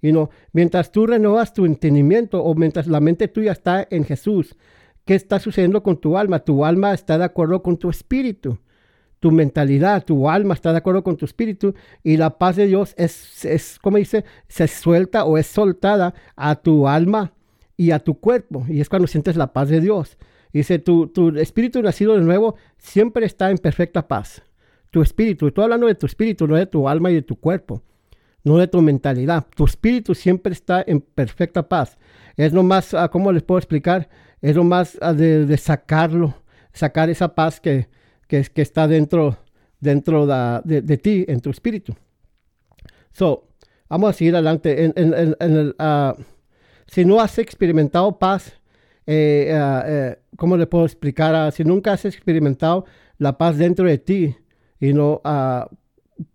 Y 0.00 0.12
no, 0.12 0.30
mientras 0.52 0.90
tú 0.90 1.06
renovas 1.06 1.52
tu 1.52 1.66
entendimiento 1.66 2.42
o 2.42 2.54
mientras 2.54 2.86
la 2.86 3.00
mente 3.00 3.28
tuya 3.28 3.52
está 3.52 3.86
en 3.90 4.04
Jesús, 4.04 4.56
¿qué 5.04 5.14
está 5.14 5.38
sucediendo 5.38 5.82
con 5.82 5.96
tu 5.96 6.16
alma? 6.16 6.40
Tu 6.40 6.64
alma 6.64 6.94
está 6.94 7.18
de 7.18 7.24
acuerdo 7.24 7.62
con 7.62 7.76
tu 7.76 7.90
espíritu. 7.90 8.58
Tu 9.20 9.30
mentalidad, 9.30 10.04
tu 10.04 10.28
alma 10.28 10.54
está 10.54 10.72
de 10.72 10.78
acuerdo 10.78 11.04
con 11.04 11.16
tu 11.16 11.24
espíritu 11.24 11.74
y 12.02 12.16
la 12.16 12.38
paz 12.38 12.56
de 12.56 12.66
Dios 12.66 12.92
es, 12.96 13.44
es 13.44 13.78
como 13.78 13.98
dice, 13.98 14.24
se 14.48 14.66
suelta 14.66 15.24
o 15.24 15.38
es 15.38 15.46
soltada 15.46 16.12
a 16.34 16.56
tu 16.56 16.88
alma 16.88 17.32
y 17.76 17.92
a 17.92 18.00
tu 18.00 18.18
cuerpo. 18.18 18.66
Y 18.68 18.80
es 18.80 18.88
cuando 18.88 19.06
sientes 19.06 19.36
la 19.36 19.52
paz 19.52 19.68
de 19.68 19.80
Dios. 19.80 20.18
Dice, 20.52 20.78
tu, 20.78 21.06
tu 21.06 21.30
espíritu 21.38 21.82
nacido 21.82 22.14
de 22.14 22.20
nuevo 22.20 22.56
siempre 22.76 23.24
está 23.24 23.50
en 23.50 23.58
perfecta 23.58 24.06
paz. 24.06 24.42
Tu 24.90 25.00
espíritu, 25.00 25.46
estoy 25.46 25.64
hablando 25.64 25.86
de 25.86 25.94
tu 25.94 26.04
espíritu, 26.04 26.46
no 26.46 26.56
de 26.56 26.66
tu 26.66 26.88
alma 26.88 27.10
y 27.10 27.14
de 27.14 27.22
tu 27.22 27.36
cuerpo, 27.36 27.82
no 28.44 28.58
de 28.58 28.68
tu 28.68 28.82
mentalidad. 28.82 29.46
Tu 29.56 29.64
espíritu 29.64 30.14
siempre 30.14 30.52
está 30.52 30.84
en 30.86 31.00
perfecta 31.00 31.66
paz. 31.66 31.98
Es 32.36 32.52
lo 32.52 32.62
más, 32.62 32.92
ah, 32.92 33.08
¿cómo 33.08 33.32
les 33.32 33.42
puedo 33.42 33.58
explicar? 33.58 34.10
Es 34.42 34.54
lo 34.54 34.64
más 34.64 34.98
ah, 35.00 35.14
de, 35.14 35.46
de 35.46 35.56
sacarlo, 35.56 36.34
sacar 36.74 37.08
esa 37.08 37.34
paz 37.34 37.58
que, 37.58 37.88
que, 38.28 38.42
que 38.44 38.60
está 38.60 38.86
dentro, 38.86 39.38
dentro 39.80 40.26
de, 40.26 40.82
de, 40.82 40.98
ti, 40.98 41.24
en 41.26 41.40
tu 41.40 41.48
espíritu. 41.48 41.94
So, 43.12 43.48
vamos 43.88 44.10
a 44.10 44.12
seguir 44.12 44.34
adelante. 44.34 44.84
En, 44.84 44.92
en, 44.96 45.36
en 45.40 45.68
uh, 45.68 46.12
si 46.86 47.06
no 47.06 47.20
has 47.20 47.38
experimentado 47.38 48.18
paz, 48.18 48.60
eh, 49.06 49.48
eh, 49.50 49.82
eh, 49.86 50.18
¿cómo 50.36 50.56
le 50.56 50.66
puedo 50.66 50.84
explicar? 50.84 51.34
Ah, 51.34 51.50
si 51.50 51.64
nunca 51.64 51.92
has 51.92 52.04
experimentado 52.04 52.84
la 53.18 53.36
paz 53.38 53.58
dentro 53.58 53.86
de 53.86 53.98
ti 53.98 54.36
y 54.80 54.92
no, 54.92 55.20
uh, 55.24 55.66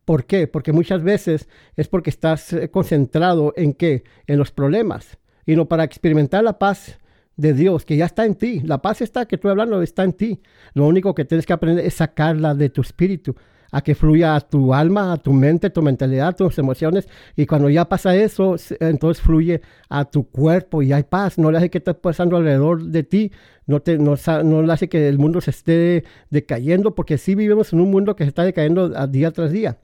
¿por 0.06 0.26
qué? 0.26 0.48
Porque 0.48 0.72
muchas 0.72 1.04
veces 1.04 1.48
es 1.76 1.88
porque 1.88 2.10
estás 2.10 2.56
concentrado 2.72 3.54
en 3.56 3.74
qué? 3.74 4.04
En 4.26 4.38
los 4.38 4.52
problemas. 4.52 5.18
Y 5.46 5.56
no 5.56 5.68
para 5.68 5.84
experimentar 5.84 6.44
la 6.44 6.60
paz 6.60 7.00
de 7.36 7.54
Dios 7.54 7.86
que 7.86 7.98
ya 7.98 8.06
está 8.06 8.26
en 8.26 8.36
ti. 8.36 8.62
La 8.62 8.82
paz 8.82 9.02
está 9.02 9.26
que 9.26 9.36
estoy 9.36 9.52
hablando 9.52 9.82
está 9.82 10.04
en 10.04 10.14
ti. 10.14 10.42
Lo 10.74 10.88
único 10.88 11.14
que 11.14 11.26
tienes 11.26 11.46
que 11.46 11.54
aprender 11.54 11.86
es 11.86 11.96
sacarla 11.96 12.56
de 12.56 12.70
tu 12.70 12.82
espíritu 12.82 13.36
a 13.72 13.82
que 13.82 13.96
fluya 13.96 14.36
a 14.36 14.42
tu 14.42 14.74
alma, 14.74 15.14
a 15.14 15.18
tu 15.18 15.34
mente, 15.34 15.70
tu 15.70 15.82
mentalidad, 15.82 16.36
tus 16.36 16.58
emociones. 16.58 17.08
Y 17.36 17.46
cuando 17.46 17.70
ya 17.70 17.86
pasa 17.86 18.16
eso, 18.16 18.56
entonces 18.80 19.22
fluye 19.22 19.62
a 19.90 20.06
tu 20.06 20.28
cuerpo 20.30 20.82
y 20.82 20.94
hay 20.94 21.04
paz. 21.04 21.38
No 21.38 21.52
le 21.52 21.58
hace 21.58 21.70
que 21.70 21.80
esté 21.80 21.94
pasando 21.94 22.38
alrededor 22.38 22.84
de 22.84 23.04
ti, 23.04 23.32
no, 23.66 23.82
te, 23.82 23.98
no, 23.98 24.16
no 24.44 24.62
le 24.62 24.74
hace 24.74 24.90
que 24.90 25.08
el 25.08 25.20
mundo 25.20 25.42
se 25.42 25.52
esté 25.52 26.04
decayendo, 26.30 26.96
porque 26.96 27.18
sí 27.18 27.36
vivimos 27.36 27.74
en 27.74 27.82
un 27.82 27.92
mundo 27.92 28.16
que 28.16 28.24
se 28.24 28.30
está 28.30 28.44
decayendo 28.44 28.90
día 29.08 29.32
tras 29.32 29.52
día. 29.52 29.78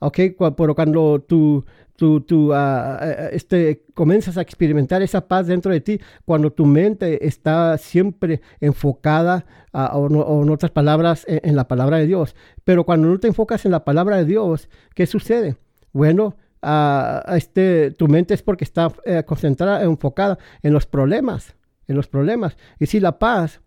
¿Ok? 0.00 0.18
Pero 0.56 0.74
cuando 0.74 1.20
tú, 1.20 1.64
tú, 1.96 2.20
tú 2.22 2.52
uh, 2.52 2.96
este, 3.30 3.84
comienzas 3.94 4.36
a 4.36 4.42
experimentar 4.42 5.02
esa 5.02 5.26
paz 5.26 5.46
dentro 5.46 5.72
de 5.72 5.80
ti, 5.80 6.00
cuando 6.24 6.50
tu 6.52 6.66
mente 6.66 7.26
está 7.26 7.78
siempre 7.78 8.40
enfocada, 8.60 9.46
o, 9.72 10.08
no, 10.08 10.20
o, 10.20 10.42
en 10.42 10.50
otras 10.50 10.72
palabras, 10.72 11.24
en, 11.28 11.40
en, 11.44 11.56
la 11.56 11.68
palabra 11.68 11.98
de 11.98 12.06
Dios. 12.06 12.34
Pero 12.64 12.84
cuando 12.84 13.08
no 13.08 13.20
te 13.20 13.28
enfocas 13.28 13.64
en 13.64 13.70
la 13.70 13.84
palabra 13.84 14.16
de 14.16 14.24
Dios, 14.24 14.68
¿qué 14.94 15.06
sucede? 15.06 15.56
Bueno, 15.92 16.36
uh, 16.62 17.34
este, 17.34 17.90
tu 17.92 18.08
mente 18.08 18.34
es 18.34 18.42
porque 18.42 18.64
está 18.64 18.92
eh, 19.04 19.22
concentrada, 19.26 19.82
enfocada 19.82 20.38
en 20.62 20.72
los 20.72 20.86
problemas, 20.86 21.54
en 21.86 21.96
los 21.96 22.08
problemas. 22.08 22.56
Y 22.78 22.86
si 22.86 23.00
la 23.00 23.18
paz 23.18 23.60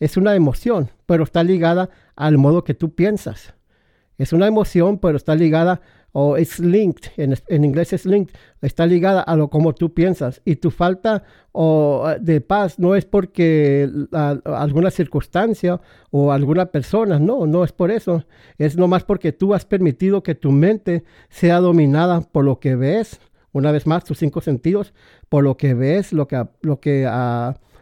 es 0.00 0.16
una 0.16 0.34
emoción, 0.34 0.90
pero 1.06 1.24
está 1.24 1.42
ligada 1.42 1.90
al 2.16 2.38
modo 2.38 2.64
que 2.64 2.74
tú 2.74 2.94
piensas. 2.94 3.54
Es 4.18 4.32
una 4.32 4.46
emoción, 4.46 4.98
pero 4.98 5.16
está 5.16 5.34
ligada 5.34 5.80
o 6.16 6.36
es 6.36 6.60
linked, 6.60 7.10
en, 7.16 7.34
en, 7.48 7.64
inglés 7.64 7.92
es 7.92 8.06
linked, 8.06 8.32
está 8.62 8.86
ligada 8.86 9.20
a 9.20 9.34
lo 9.34 9.50
como 9.50 9.74
tú 9.74 9.92
piensas. 9.92 10.40
Y 10.44 10.56
tu 10.56 10.70
falta 10.70 11.24
o, 11.50 12.06
de 12.20 12.40
paz 12.40 12.78
no 12.78 12.94
es 12.94 13.04
porque 13.04 13.90
alguna 14.44 14.92
circunstancia 14.92 15.80
o 16.12 16.30
alguna 16.30 16.66
persona, 16.66 17.18
no, 17.18 17.46
no 17.46 17.64
es 17.64 17.72
por 17.72 17.90
eso. 17.90 18.24
Es 18.58 18.76
nomás 18.76 19.02
porque 19.02 19.32
tú 19.32 19.54
has 19.54 19.64
permitido 19.64 20.22
que 20.22 20.36
tu 20.36 20.52
mente 20.52 21.02
sea 21.30 21.58
dominada 21.58 22.20
por 22.20 22.44
lo 22.44 22.60
que 22.60 22.76
ves, 22.76 23.20
una 23.50 23.72
vez 23.72 23.84
más, 23.84 24.04
tus 24.04 24.18
cinco 24.18 24.40
sentidos, 24.40 24.94
por 25.28 25.42
lo 25.42 25.56
que 25.56 25.74
ves, 25.74 26.12
lo 26.12 26.28
que, 26.28 26.46
lo 26.62 26.78
que 26.78 27.08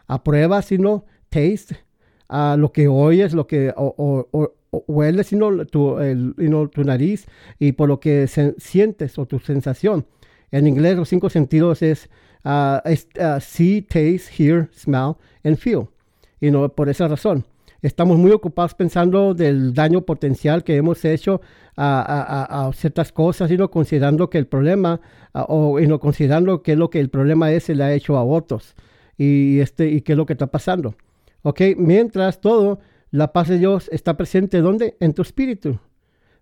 apruebas, 0.07 0.65
sino 0.65 1.05
taste, 1.29 1.85
a 2.29 2.57
lo 2.59 2.73
que 2.73 2.89
oyes, 2.89 3.35
lo 3.35 3.47
que 3.47 3.75
hueles, 4.73 5.29
sino 5.29 5.67
tu, 5.67 5.99
el, 5.99 6.35
tu 6.73 6.85
nariz 6.85 7.27
y 7.59 7.73
por 7.73 7.89
lo 7.89 8.01
que 8.01 8.27
sientes 8.59 9.19
o 9.19 9.27
tu 9.27 9.39
sensación. 9.39 10.07
En 10.51 10.67
inglés 10.67 10.97
los 10.97 11.09
cinco 11.09 11.31
sentidos 11.31 11.83
es, 11.83 12.11
uh, 12.45 12.79
see, 13.41 13.83
taste, 13.83 14.31
hear, 14.37 14.69
smell 14.75 15.15
and 15.45 15.57
feel. 15.57 15.89
Y 16.41 16.51
no 16.51 16.69
por 16.69 16.89
esa 16.89 17.09
razón. 17.09 17.45
Estamos 17.83 18.17
muy 18.17 18.31
ocupados 18.31 18.75
pensando 18.75 19.35
del 19.35 19.75
daño 19.75 20.03
potencial 20.03 20.63
que 20.63 20.77
hemos 20.77 21.05
hecho 21.05 21.41
a, 21.77 22.67
a, 22.69 22.73
ciertas 22.73 23.11
cosas, 23.11 23.49
sino 23.49 23.71
considerando 23.71 24.31
que 24.31 24.39
el 24.39 24.47
problema, 24.47 25.01
o 25.33 25.81
y 25.81 25.87
no 25.89 25.99
considerando 25.99 26.63
que 26.63 26.77
lo 26.77 26.91
que 26.91 27.01
el 27.01 27.09
problema 27.09 27.51
es 27.51 27.65
se 27.65 27.75
le 27.75 27.83
ha 27.83 27.93
hecho 27.93 28.17
a 28.17 28.25
otros 28.25 28.77
y, 29.19 29.61
este, 29.61 29.89
y 29.89 30.03
qué 30.03 30.13
es 30.13 30.19
lo 30.19 30.27
que 30.27 30.35
está 30.35 30.47
pasando. 30.47 30.95
¿Ok? 31.43 31.61
Mientras 31.77 32.41
todo 32.41 32.79
la 33.13 33.33
paz 33.33 33.49
de 33.49 33.59
Dios 33.59 33.89
está 33.93 34.17
presente 34.17 34.61
¿dónde? 34.61 34.97
En 34.99 35.15
tu 35.15 35.23
espíritu. 35.23 35.79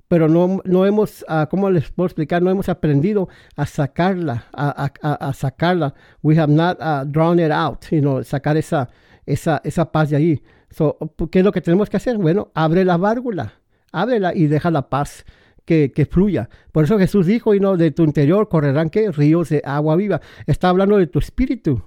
Pero 0.09 0.29
no, 0.29 0.61
no 0.65 0.87
hemos, 0.87 1.23
uh, 1.29 1.47
¿cómo 1.49 1.71
les 1.71 1.91
puedo 1.93 2.07
explicar? 2.07 2.43
No 2.43 2.51
hemos 2.51 2.69
aprendido 2.69 3.29
a 3.55 3.65
sacarla, 3.67 4.47
a, 4.53 4.91
a, 5.03 5.33
sacarla. 5.35 5.95
We 6.23 6.37
have 6.37 6.53
not 6.53 6.79
uh, 6.81 7.05
drawn 7.05 7.39
it 7.39 7.53
out, 7.53 7.85
you 7.93 8.01
know, 8.01 8.25
sacar 8.25 8.57
esa, 8.57 8.89
esa, 9.25 9.61
esa 9.63 9.93
paz 9.93 10.11
de 10.11 10.17
ahí. 10.17 10.43
So, 10.71 10.99
¿Qué 11.31 11.41
es 11.41 11.45
lo 11.45 11.53
que 11.53 11.61
tenemos 11.61 11.89
que 11.89 11.97
hacer? 11.97 12.19
Bueno, 12.19 12.51
abre 12.55 12.85
la 12.85 12.97
válvula, 12.97 13.53
ábrela 13.93 14.35
y 14.35 14.49
deja 14.49 14.73
la 14.73 14.89
paz 14.89 15.25
que, 15.65 15.93
que, 15.93 16.07
fluya. 16.07 16.49
Por 16.73 16.85
eso 16.85 16.99
Jesús 16.99 17.27
dijo, 17.27 17.55
y 17.55 17.61
no, 17.61 17.77
de 17.77 17.93
tu 17.93 18.03
interior 18.03 18.49
correrán 18.49 18.91
¿qué? 18.91 19.13
ríos 19.13 19.49
de 19.51 19.63
agua 19.65 19.95
viva. 19.95 20.21
Está 20.47 20.71
hablando 20.71 20.97
de 20.97 21.07
tu 21.07 21.21
espíritu, 21.21 21.85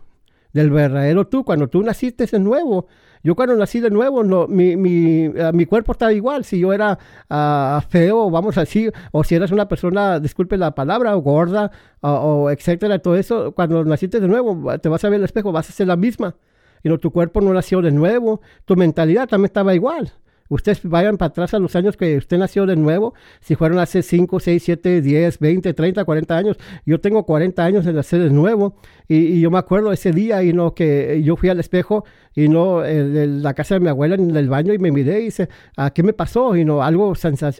del 0.53 0.69
verdadero 0.69 1.27
tú. 1.27 1.43
Cuando 1.43 1.67
tú 1.67 1.83
naciste 1.83 2.25
de 2.25 2.39
nuevo, 2.39 2.87
yo 3.23 3.35
cuando 3.35 3.55
nací 3.55 3.79
de 3.79 3.89
nuevo, 3.89 4.23
no, 4.23 4.47
mi, 4.47 4.75
mi, 4.77 5.27
uh, 5.27 5.51
mi 5.53 5.65
cuerpo 5.65 5.91
estaba 5.93 6.13
igual. 6.13 6.45
Si 6.45 6.59
yo 6.59 6.71
era 6.73 6.97
uh, 7.29 7.81
feo, 7.89 8.29
vamos 8.29 8.57
a 8.57 8.61
decir, 8.61 8.93
o 9.11 9.23
si 9.23 9.35
eras 9.35 9.51
una 9.51 9.67
persona, 9.67 10.19
disculpe 10.19 10.57
la 10.57 10.75
palabra, 10.75 11.15
o 11.15 11.21
gorda, 11.21 11.71
o 12.01 12.49
etcétera, 12.49 12.99
todo 12.99 13.15
eso, 13.15 13.53
cuando 13.53 13.83
naciste 13.85 14.19
de 14.19 14.27
nuevo, 14.27 14.77
te 14.77 14.89
vas 14.89 15.03
a 15.03 15.09
ver 15.09 15.19
el 15.19 15.25
espejo, 15.25 15.51
vas 15.51 15.69
a 15.69 15.73
ser 15.73 15.87
la 15.87 15.95
misma. 15.95 16.35
Y 16.83 16.89
no, 16.89 16.97
tu 16.97 17.11
cuerpo 17.11 17.39
no 17.39 17.53
nació 17.53 17.81
de 17.81 17.91
nuevo, 17.91 18.41
tu 18.65 18.75
mentalidad 18.75 19.27
también 19.27 19.45
estaba 19.45 19.73
igual. 19.73 20.11
Ustedes 20.49 20.81
vayan 20.83 21.17
para 21.17 21.29
atrás 21.29 21.53
a 21.53 21.59
los 21.59 21.75
años 21.75 21.97
que 21.97 22.17
usted 22.17 22.37
nació 22.37 22.65
de 22.65 22.75
nuevo, 22.75 23.13
si 23.39 23.55
fueron 23.55 23.79
hace 23.79 24.01
5, 24.01 24.39
6, 24.39 24.63
7, 24.63 25.01
10, 25.01 25.39
20, 25.39 25.73
30, 25.73 26.05
40 26.05 26.37
años. 26.37 26.57
Yo 26.85 26.99
tengo 26.99 27.25
40 27.25 27.63
años 27.63 27.85
de 27.85 27.93
nacer 27.93 28.21
de 28.21 28.29
nuevo 28.29 28.75
y, 29.07 29.39
yo 29.39 29.51
me 29.51 29.57
acuerdo 29.57 29.91
ese 29.91 30.11
día 30.11 30.43
y 30.43 30.53
no 30.53 30.75
que 30.75 31.21
yo 31.23 31.35
fui 31.35 31.49
al 31.49 31.59
espejo 31.59 32.05
y 32.35 32.49
no 32.49 32.83
la 32.83 33.53
casa 33.53 33.75
de 33.75 33.79
mi 33.79 33.89
abuela 33.89 34.15
en 34.15 34.35
el 34.35 34.49
baño 34.49 34.73
y 34.73 34.79
me 34.79 34.91
miré 34.91 35.21
y 35.21 35.25
dice, 35.25 35.49
¿a 35.77 35.91
qué 35.91 36.03
me 36.03 36.13
pasó? 36.13 36.55
Y 36.55 36.65
no, 36.65 36.83
algo, 36.83 37.13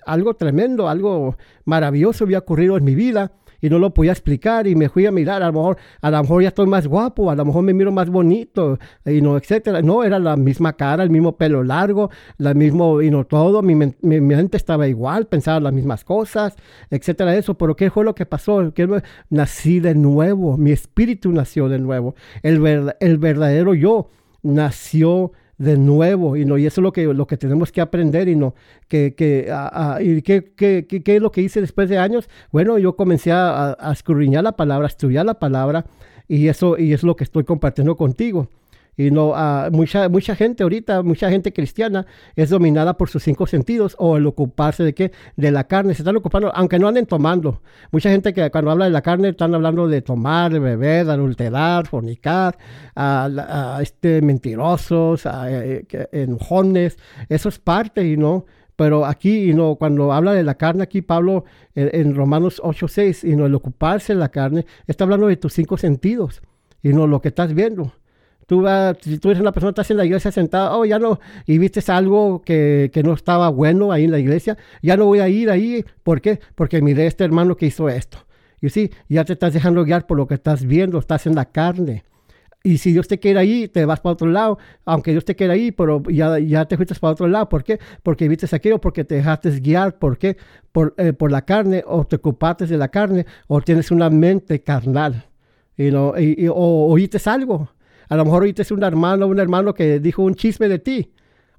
algo 0.06 0.34
tremendo, 0.36 0.90
algo 0.90 1.38
maravilloso 1.66 2.26
había 2.26 2.40
ocurrido 2.40 2.78
en 2.78 2.84
mi 2.84 2.96
vida 2.96 3.32
y 3.64 3.70
no 3.70 3.80
lo 3.80 3.94
podía 3.94 4.12
explicar 4.12 4.68
y 4.68 4.76
me 4.76 4.90
fui 4.90 5.06
a 5.06 5.12
mirar, 5.12 5.42
a 5.42 5.48
lo 5.48 5.54
mejor, 5.54 5.78
a 6.02 6.12
lo 6.12 6.22
mejor 6.22 6.42
ya 6.42 6.50
estoy 6.50 6.68
más 6.68 6.86
guapo, 6.86 7.32
a 7.32 7.36
lo 7.36 7.46
mejor 7.46 7.64
me 7.64 7.74
miro 7.74 7.94
más 7.94 8.10
bonito, 8.10 8.78
y 9.06 9.22
no, 9.22 9.38
etcétera. 9.38 9.82
No, 9.82 10.04
era 10.04 10.20
la 10.20 10.36
misma 10.36 10.74
cara, 10.74 11.02
el 11.02 11.10
mismo 11.10 11.38
pelo 11.38 11.64
largo, 11.64 12.10
la 12.38 12.54
mismo, 12.54 13.02
y 13.02 13.10
no 13.10 13.24
todo, 13.24 13.62
mi, 13.62 13.74
mente 13.74 14.58
estaba 14.58 14.90
igual, 14.90 15.28
pensaba 15.28 15.62
las 15.62 15.72
mismas 15.72 16.04
cosas, 16.04 16.58
etcétera, 16.90 17.38
eso. 17.38 17.54
Pero 17.54 17.78
¿qué 17.78 17.90
fue 17.90 18.04
lo 18.04 18.14
que 18.14 18.26
pasó? 18.26 18.74
Que 18.74 19.02
nací 19.30 19.80
de 19.80 19.96
nuevo, 19.96 20.58
mi 20.58 20.74
espíritu 20.74 21.32
nació 21.32 21.70
de 21.70 21.80
nuevo, 21.80 22.16
el, 22.42 22.94
el 23.00 23.18
verdadero 23.18 23.74
yo 23.76 24.10
nació 24.42 25.32
de 25.64 25.78
nuevo 25.78 26.36
y 26.36 26.46
no 26.46 26.58
y 26.58 26.66
eso 26.66 26.82
es 26.82 26.84
lo 26.84 26.92
que 26.92 27.06
lo 27.06 27.26
que 27.26 27.38
tenemos 27.38 27.72
que 27.72 27.82
aprender 27.82 28.28
y 28.28 28.36
no 28.36 28.54
que 28.88 29.16
que 29.16 29.52
y 30.02 30.22
qué, 30.22 30.54
qué, 30.56 30.86
qué, 30.88 31.16
es 31.16 31.22
lo 31.22 31.32
que 31.32 31.42
hice 31.42 31.62
después 31.62 31.90
de 31.90 31.98
años. 31.98 32.30
Bueno 32.52 32.78
yo 32.78 32.96
comencé 32.96 33.32
a, 33.32 33.72
a 33.72 33.96
la 34.42 34.52
palabra 34.54 34.88
a 34.88 34.90
estudiar 34.90 35.26
la 35.26 35.40
palabra 35.40 35.86
y 36.28 36.48
eso 36.48 36.78
y 36.78 36.94
es 36.94 37.04
lo 37.04 37.16
que 37.16 37.24
estoy 37.24 37.44
compartiendo 37.44 37.96
contigo 37.96 38.50
y 38.96 39.12
no, 39.12 39.30
uh, 39.30 39.72
mucha, 39.72 40.08
mucha 40.10 40.36
gente 40.36 40.64
ahorita, 40.64 41.02
mucha 41.02 41.30
gente 41.30 41.52
cristiana 41.52 42.06
es 42.36 42.50
dominada 42.50 42.96
por 42.96 43.10
sus 43.10 43.24
cinco 43.24 43.48
sentidos 43.48 43.96
o 43.98 44.18
el 44.18 44.28
ocuparse 44.28 44.84
de 44.84 44.94
qué? 44.94 45.12
De 45.36 45.52
la 45.52 45.66
carne. 45.66 45.96
Se 45.96 46.04
están 46.04 46.16
ocupando, 46.16 46.52
aunque 46.54 46.78
no 46.78 46.88
anden 46.88 47.06
tomando. 47.06 47.62
Mucha 47.92 48.10
gente 48.10 48.34
que 48.34 48.50
cuando 48.52 48.72
habla 48.72 48.86
de 48.86 48.92
la 48.92 49.02
carne 49.02 49.30
están 49.30 49.56
hablando 49.56 49.88
de 49.88 50.02
tomar, 50.02 50.54
de 50.54 50.60
beber, 50.60 51.10
adulterar, 51.10 51.88
fornicar, 51.88 52.58
uh, 52.96 53.82
este, 53.82 54.22
mentirosos, 54.22 55.26
eh, 55.26 55.86
enojones. 56.12 56.98
Eso 57.30 57.50
es 57.50 57.58
parte, 57.60 58.08
y 58.08 58.18
no. 58.18 58.46
Pero 58.76 59.06
aquí, 59.06 59.50
y 59.50 59.54
no, 59.54 59.76
cuando 59.76 60.14
habla 60.14 60.34
de 60.34 60.44
la 60.44 60.56
carne, 60.56 60.84
aquí 60.84 61.02
Pablo 61.02 61.46
en, 61.76 62.16
Romanos 62.16 62.60
8:6, 62.64 63.24
y 63.24 63.36
no, 63.36 63.46
el 63.46 63.54
ocuparse 63.56 64.14
de 64.14 64.20
la 64.20 64.30
carne, 64.30 64.66
está 64.88 65.04
hablando 65.04 65.28
de 65.28 65.38
tus 65.38 65.54
cinco 65.54 65.78
sentidos, 65.78 66.42
y 66.82 66.90
no 66.90 67.06
lo 67.06 67.22
que 67.22 67.28
estás 67.30 67.54
viendo 67.54 67.94
Tú 68.48 68.66
si 69.02 69.20
tú 69.20 69.30
eres 69.30 69.42
una 69.42 69.52
persona 69.52 69.72
que 69.72 69.82
estás 69.82 69.92
en 69.92 69.98
la 69.98 70.06
iglesia 70.06 70.32
sentada, 70.32 70.76
oh, 70.78 70.86
ya 70.86 71.00
no, 71.00 71.20
y 71.46 71.58
viste 71.58 71.80
algo 71.92 72.42
que, 72.42 72.92
que, 72.94 73.04
no 73.04 73.14
estaba 73.14 73.50
bueno 73.50 73.92
ahí 73.92 74.06
en 74.06 74.12
la 74.12 74.20
iglesia, 74.20 74.58
ya 74.82 74.98
no 74.98 75.06
voy 75.06 75.20
a 75.20 75.30
ir 75.30 75.50
ahí. 75.50 75.86
¿Por 76.04 76.22
qué? 76.22 76.40
Porque 76.56 76.82
miré 76.82 77.04
a 77.04 77.08
este 77.08 77.24
hermano 77.24 77.56
que 77.56 77.66
hizo 77.68 77.90
esto. 77.90 78.20
Y 78.62 78.70
sí, 78.70 78.92
ya 79.10 79.26
te 79.26 79.34
estás 79.34 79.54
dejando 79.54 79.84
guiar 79.84 80.08
por 80.08 80.18
lo 80.18 80.26
que 80.26 80.36
estás 80.36 80.66
viendo, 80.66 80.98
estás 80.98 81.28
en 81.28 81.36
la 81.36 81.46
carne. 81.46 82.06
Y 82.66 82.78
si 82.78 82.94
Dios 82.94 83.10
te 83.10 83.20
quiere 83.20 83.40
ahí, 83.40 83.68
te 83.68 83.84
vas 83.84 84.00
para 84.00 84.14
otro 84.14 84.28
lado, 84.28 84.58
aunque 84.86 85.12
Dios 85.12 85.26
te 85.26 85.36
quiera 85.36 85.54
ahí, 85.54 85.74
pero 85.74 86.02
ya, 86.04 86.40
ya 86.40 86.64
te 86.64 86.78
fuiste 86.78 86.96
para 86.96 87.12
otro 87.12 87.28
lado. 87.28 87.50
¿Por 87.50 87.66
qué? 87.66 87.78
Porque 88.04 88.30
viste 88.30 88.48
aquello, 88.56 88.80
porque 88.80 89.04
te 89.04 89.16
dejaste 89.16 89.60
guiar. 89.60 90.00
¿Por 90.00 90.18
qué? 90.18 90.38
Por, 90.72 90.94
eh, 90.98 91.12
por 91.12 91.30
la 91.30 91.44
carne, 91.44 91.84
o 91.86 92.06
te 92.06 92.16
ocupaste 92.16 92.66
de 92.66 92.78
la 92.78 92.88
carne, 92.88 93.26
o 93.48 93.60
tienes 93.60 93.92
una 93.92 94.10
mente 94.10 94.62
carnal. 94.62 95.26
Y 95.76 95.92
no, 95.92 96.18
y, 96.18 96.48
o 96.48 96.56
oíste 96.56 97.18
algo 97.30 97.70
a 98.10 98.16
lo 98.16 98.26
mejor 98.26 98.46
es 98.46 98.72
un 98.72 98.84
hermano 98.84 99.26
o 99.26 99.30
un 99.30 99.40
hermano 99.40 99.74
que 99.74 100.00
dijo 100.00 100.24
un 100.24 100.36
chisme 100.36 100.68
de 100.68 100.80
ti. 100.80 101.12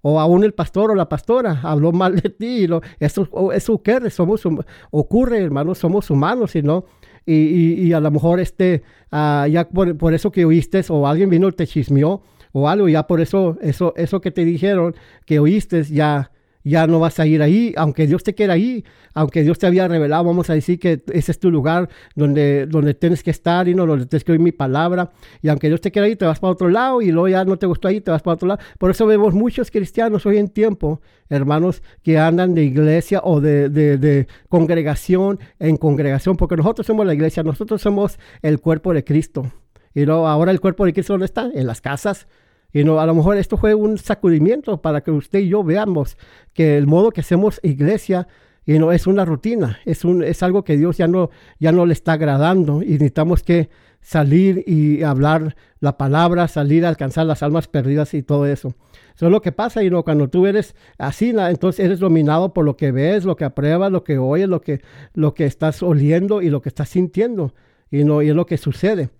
O 0.06 0.20
aún 0.20 0.44
el 0.44 0.52
pastor 0.52 0.90
o 0.90 0.94
la 0.94 1.08
pastora 1.08 1.60
habló 1.62 1.90
mal 1.90 2.16
de 2.16 2.28
ti. 2.28 2.46
Y 2.46 2.66
lo, 2.66 2.82
eso, 3.00 3.26
eso 3.52 3.72
ocurre, 3.72 4.10
somos, 4.10 4.42
ocurre, 4.90 5.38
hermanos, 5.38 5.78
somos 5.78 6.10
humanos, 6.10 6.52
¿no? 6.62 6.84
Y, 7.24 7.86
y, 7.86 7.92
a 7.94 8.00
lo 8.00 8.10
mejor 8.10 8.38
este, 8.38 8.82
uh, 9.10 9.46
ya 9.46 9.66
por, 9.66 9.96
por, 9.96 10.12
eso 10.12 10.30
que 10.30 10.44
oíste, 10.44 10.84
o 10.90 11.06
alguien 11.06 11.30
vino 11.30 11.48
y 11.48 11.52
te 11.52 11.66
chismeó, 11.66 12.22
o 12.52 12.68
algo, 12.68 12.86
ya 12.86 13.06
por 13.06 13.22
eso, 13.22 13.56
eso, 13.62 13.94
eso 13.96 14.20
que 14.20 14.30
te 14.30 14.44
dijeron 14.44 14.94
que 15.24 15.38
oíste, 15.38 15.84
ya, 15.84 16.30
ya 16.64 16.86
no 16.86 16.98
vas 16.98 17.20
a 17.20 17.26
ir 17.26 17.42
ahí, 17.42 17.74
aunque 17.76 18.06
Dios 18.06 18.24
te 18.24 18.34
quiera 18.34 18.54
ahí, 18.54 18.84
aunque 19.12 19.42
Dios 19.42 19.58
te 19.58 19.66
había 19.66 19.86
revelado, 19.86 20.24
vamos 20.24 20.50
a 20.50 20.54
decir 20.54 20.78
que 20.80 21.02
ese 21.12 21.32
es 21.32 21.38
tu 21.38 21.50
lugar 21.50 21.88
donde, 22.16 22.66
donde 22.66 22.94
tienes 22.94 23.22
que 23.22 23.30
estar 23.30 23.68
y 23.68 23.74
no 23.74 23.86
donde 23.86 24.06
tienes 24.06 24.24
que 24.24 24.32
oír 24.32 24.40
mi 24.40 24.52
palabra, 24.52 25.12
y 25.42 25.48
aunque 25.48 25.68
Dios 25.68 25.80
te 25.80 25.92
quiera 25.92 26.06
ahí, 26.06 26.16
te 26.16 26.24
vas 26.24 26.40
para 26.40 26.52
otro 26.52 26.68
lado 26.68 27.02
y 27.02 27.12
luego 27.12 27.28
ya 27.28 27.44
no 27.44 27.58
te 27.58 27.66
gustó 27.66 27.88
ahí, 27.88 28.00
te 28.00 28.10
vas 28.10 28.22
para 28.22 28.34
otro 28.34 28.48
lado. 28.48 28.60
Por 28.78 28.90
eso 28.90 29.06
vemos 29.06 29.34
muchos 29.34 29.70
cristianos 29.70 30.24
hoy 30.26 30.38
en 30.38 30.48
tiempo, 30.48 31.00
hermanos, 31.28 31.82
que 32.02 32.18
andan 32.18 32.54
de 32.54 32.64
iglesia 32.64 33.20
o 33.22 33.40
de, 33.40 33.68
de, 33.68 33.98
de 33.98 34.26
congregación 34.48 35.38
en 35.58 35.76
congregación, 35.76 36.36
porque 36.36 36.56
nosotros 36.56 36.86
somos 36.86 37.06
la 37.06 37.14
iglesia, 37.14 37.42
nosotros 37.42 37.82
somos 37.82 38.18
el 38.42 38.58
cuerpo 38.60 38.94
de 38.94 39.04
Cristo. 39.04 39.52
Y 39.94 40.06
no, 40.06 40.26
ahora 40.26 40.50
el 40.50 40.60
cuerpo 40.60 40.86
de 40.86 40.92
Cristo, 40.92 41.12
¿dónde 41.12 41.26
está? 41.26 41.50
En 41.54 41.66
las 41.66 41.80
casas, 41.80 42.26
y 42.74 42.82
no, 42.82 42.98
a 42.98 43.06
lo 43.06 43.14
mejor 43.14 43.36
esto 43.36 43.56
fue 43.56 43.72
un 43.74 43.98
sacudimiento 43.98 44.82
para 44.82 45.00
que 45.00 45.12
usted 45.12 45.38
y 45.38 45.48
yo 45.48 45.62
veamos 45.62 46.18
que 46.52 46.76
el 46.76 46.88
modo 46.88 47.12
que 47.12 47.20
hacemos 47.20 47.60
iglesia 47.62 48.26
y 48.66 48.80
no 48.80 48.90
es 48.90 49.06
una 49.06 49.24
rutina, 49.24 49.78
es, 49.84 50.04
un, 50.04 50.24
es 50.24 50.42
algo 50.42 50.64
que 50.64 50.76
Dios 50.76 50.96
ya 50.96 51.06
no, 51.06 51.30
ya 51.60 51.70
no 51.70 51.86
le 51.86 51.92
está 51.92 52.14
agradando 52.14 52.82
y 52.82 52.92
necesitamos 52.92 53.44
que 53.44 53.70
salir 54.00 54.64
y 54.66 55.04
hablar 55.04 55.54
la 55.78 55.96
palabra, 55.96 56.48
salir 56.48 56.84
a 56.84 56.88
alcanzar 56.88 57.26
las 57.26 57.44
almas 57.44 57.68
perdidas 57.68 58.12
y 58.12 58.24
todo 58.24 58.44
eso. 58.44 58.74
Eso 59.14 59.26
es 59.26 59.30
lo 59.30 59.40
que 59.40 59.52
pasa 59.52 59.84
y 59.84 59.88
no, 59.88 60.02
cuando 60.02 60.28
tú 60.28 60.46
eres 60.48 60.74
así, 60.98 61.30
entonces 61.30 61.84
eres 61.84 62.00
dominado 62.00 62.52
por 62.52 62.64
lo 62.64 62.76
que 62.76 62.90
ves, 62.90 63.24
lo 63.24 63.36
que 63.36 63.44
apruebas, 63.44 63.92
lo 63.92 64.02
que 64.02 64.18
oyes, 64.18 64.48
lo 64.48 64.60
que, 64.60 64.80
lo 65.12 65.32
que 65.34 65.46
estás 65.46 65.80
oliendo 65.80 66.42
y 66.42 66.50
lo 66.50 66.60
que 66.60 66.70
estás 66.70 66.88
sintiendo. 66.88 67.54
Y, 67.88 68.02
no, 68.02 68.20
y 68.20 68.30
es 68.30 68.34
lo 68.34 68.46
que 68.46 68.58
sucede. 68.58 69.10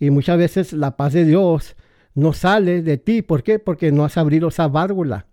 Y 0.00 0.08
muchas 0.08 0.38
veces 0.38 0.72
la 0.72 0.96
paz 0.96 1.12
de 1.12 1.26
Dios 1.26 1.76
no 2.14 2.32
sale 2.32 2.82
de 2.82 2.98
ti. 2.98 3.22
¿Por 3.22 3.42
qué? 3.42 3.58
Porque 3.58 3.92
no 3.92 4.04
has 4.04 4.16
abierto 4.16 4.48
esa 4.48 4.68
válvula. 4.68 5.26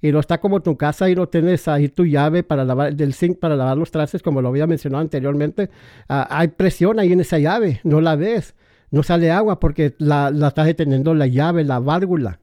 Y 0.00 0.12
no 0.12 0.20
está 0.20 0.38
como 0.38 0.60
tu 0.60 0.76
casa 0.76 1.08
y 1.08 1.14
no 1.14 1.28
tienes 1.28 1.68
ahí 1.68 1.88
tu 1.88 2.04
llave 2.04 2.42
para 2.42 2.64
lavar 2.64 2.94
del 2.94 3.14
zinc 3.14 3.38
para 3.38 3.56
lavar 3.56 3.78
los 3.78 3.90
trastes, 3.90 4.22
como 4.22 4.42
lo 4.42 4.48
había 4.48 4.66
mencionado 4.66 5.00
anteriormente. 5.00 5.70
Ah, 6.08 6.26
hay 6.30 6.48
presión 6.48 7.00
ahí 7.00 7.12
en 7.12 7.20
esa 7.20 7.38
llave, 7.38 7.80
no 7.82 8.00
la 8.00 8.14
ves. 8.14 8.54
No 8.90 9.02
sale 9.02 9.30
agua 9.30 9.58
porque 9.58 9.94
la, 9.98 10.30
la 10.30 10.48
estás 10.48 10.66
deteniendo 10.66 11.14
la 11.14 11.26
llave, 11.26 11.64
la 11.64 11.80
válvula. 11.80 12.40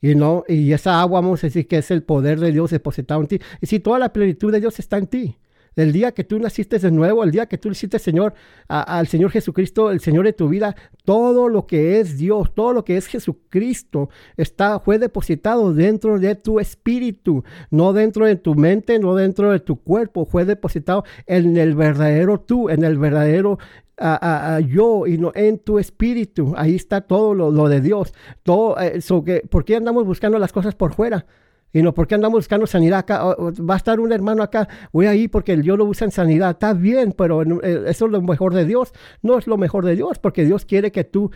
Y, 0.00 0.14
no, 0.14 0.44
y 0.46 0.72
esa 0.72 1.00
agua, 1.00 1.20
vamos 1.20 1.42
a 1.42 1.48
decir 1.48 1.66
que 1.66 1.78
es 1.78 1.90
el 1.90 2.02
poder 2.02 2.38
de 2.40 2.52
Dios 2.52 2.70
depositado 2.70 3.20
en 3.20 3.26
ti. 3.26 3.40
Y 3.60 3.66
si 3.66 3.80
toda 3.80 3.98
la 3.98 4.12
plenitud 4.12 4.52
de 4.52 4.60
Dios 4.60 4.78
está 4.78 4.98
en 4.98 5.06
ti, 5.06 5.38
el 5.82 5.92
día 5.92 6.12
que 6.12 6.24
tú 6.24 6.38
naciste 6.38 6.78
de 6.78 6.90
nuevo, 6.90 7.24
el 7.24 7.30
día 7.30 7.46
que 7.46 7.58
tú 7.58 7.70
hiciste 7.70 7.98
Señor, 7.98 8.34
al 8.68 9.06
Señor 9.06 9.30
Jesucristo, 9.30 9.90
el 9.90 10.00
Señor 10.00 10.24
de 10.24 10.32
tu 10.32 10.48
vida, 10.48 10.74
todo 11.04 11.48
lo 11.48 11.66
que 11.66 12.00
es 12.00 12.18
Dios, 12.18 12.54
todo 12.54 12.72
lo 12.72 12.84
que 12.84 12.96
es 12.96 13.06
Jesucristo, 13.06 14.10
está, 14.36 14.80
fue 14.80 14.98
depositado 14.98 15.72
dentro 15.72 16.18
de 16.18 16.34
tu 16.34 16.60
espíritu, 16.60 17.44
no 17.70 17.92
dentro 17.92 18.26
de 18.26 18.36
tu 18.36 18.54
mente, 18.54 18.98
no 18.98 19.14
dentro 19.14 19.50
de 19.50 19.60
tu 19.60 19.82
cuerpo, 19.82 20.24
fue 20.24 20.44
depositado 20.44 21.04
en 21.26 21.56
el 21.56 21.74
verdadero 21.74 22.40
tú, 22.40 22.68
en 22.68 22.84
el 22.84 22.98
verdadero 22.98 23.58
yo 24.66 25.06
y 25.06 25.18
no 25.18 25.32
en 25.34 25.58
tu 25.58 25.78
espíritu. 25.78 26.54
Ahí 26.56 26.76
está 26.76 27.00
todo 27.00 27.34
lo, 27.34 27.68
de 27.68 27.80
Dios. 27.80 28.14
Todo 28.42 28.78
eh, 28.80 29.00
que, 29.24 29.42
¿Por 29.48 29.64
qué 29.64 29.76
andamos 29.76 30.04
buscando 30.04 30.38
las 30.38 30.52
cosas 30.52 30.74
por 30.74 30.94
fuera? 30.94 31.26
Y 31.72 31.82
no, 31.82 31.92
¿por 31.92 32.06
qué 32.06 32.14
andamos 32.14 32.38
buscando 32.38 32.66
sanidad 32.66 33.00
acá? 33.00 33.22
Va 33.24 33.74
a 33.74 33.76
estar 33.76 34.00
un 34.00 34.12
hermano 34.12 34.42
acá, 34.42 34.68
voy 34.92 35.06
ahí 35.06 35.28
porque 35.28 35.56
Dios 35.56 35.76
lo 35.76 35.84
usa 35.84 36.06
en 36.06 36.10
sanidad. 36.10 36.50
Está 36.50 36.72
bien, 36.72 37.12
pero 37.12 37.42
eh, 37.42 37.84
eso 37.86 38.06
es 38.06 38.12
lo 38.12 38.22
mejor 38.22 38.54
de 38.54 38.64
Dios. 38.64 38.92
No 39.22 39.38
es 39.38 39.46
lo 39.46 39.58
mejor 39.58 39.84
de 39.84 39.94
Dios, 39.94 40.18
porque 40.18 40.44
Dios 40.44 40.64
quiere 40.64 40.92
que 40.92 41.04
tú 41.04 41.30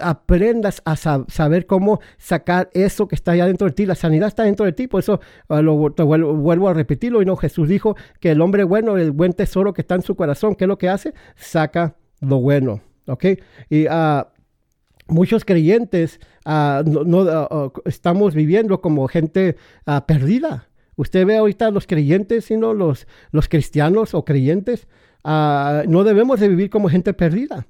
aprendas 0.00 0.82
a 0.84 0.96
saber 0.96 1.66
cómo 1.66 2.00
sacar 2.18 2.70
eso 2.72 3.08
que 3.08 3.14
está 3.14 3.32
allá 3.32 3.46
dentro 3.46 3.66
de 3.66 3.74
ti. 3.74 3.86
La 3.86 3.94
sanidad 3.94 4.28
está 4.28 4.44
dentro 4.44 4.64
de 4.64 4.72
ti, 4.72 4.86
por 4.86 5.00
eso 5.00 5.20
ah, 5.48 5.60
lo, 5.60 5.92
te 5.92 6.02
vuelvo, 6.02 6.68
a 6.68 6.74
repetirlo. 6.74 7.20
Y 7.20 7.26
no, 7.26 7.36
Jesús 7.36 7.68
dijo 7.68 7.96
que 8.20 8.30
el 8.30 8.40
hombre 8.40 8.64
bueno, 8.64 8.96
el 8.96 9.10
buen 9.10 9.34
tesoro 9.34 9.74
que 9.74 9.82
está 9.82 9.96
en 9.96 10.02
su 10.02 10.16
corazón, 10.16 10.54
¿qué 10.54 10.64
es 10.64 10.68
lo 10.68 10.78
que 10.78 10.88
hace? 10.88 11.14
Saca 11.36 11.96
lo 12.20 12.40
bueno. 12.40 12.80
¿Ok? 13.06 13.24
Y 13.68 13.86
uh, 13.86 14.24
muchos 15.06 15.44
creyentes 15.44 16.20
ah, 16.44 16.82
no, 16.84 17.22
ah, 17.22 17.48
ah, 17.50 17.72
estamos 17.84 18.34
viviendo 18.34 18.80
como 18.80 19.06
gente 19.08 19.56
perdida. 20.06 20.68
Usted 20.96 21.26
ve 21.26 21.36
ahorita 21.36 21.70
los 21.70 21.86
creyentes, 21.86 22.46
sino 22.46 22.72
los, 22.72 23.06
los 23.32 23.48
cristianos 23.48 24.14
o 24.14 24.24
creyentes, 24.24 24.86
no 25.24 26.04
debemos 26.04 26.38
de 26.38 26.48
vivir 26.48 26.70
como 26.70 26.88
gente 26.88 27.12
perdida. 27.14 27.66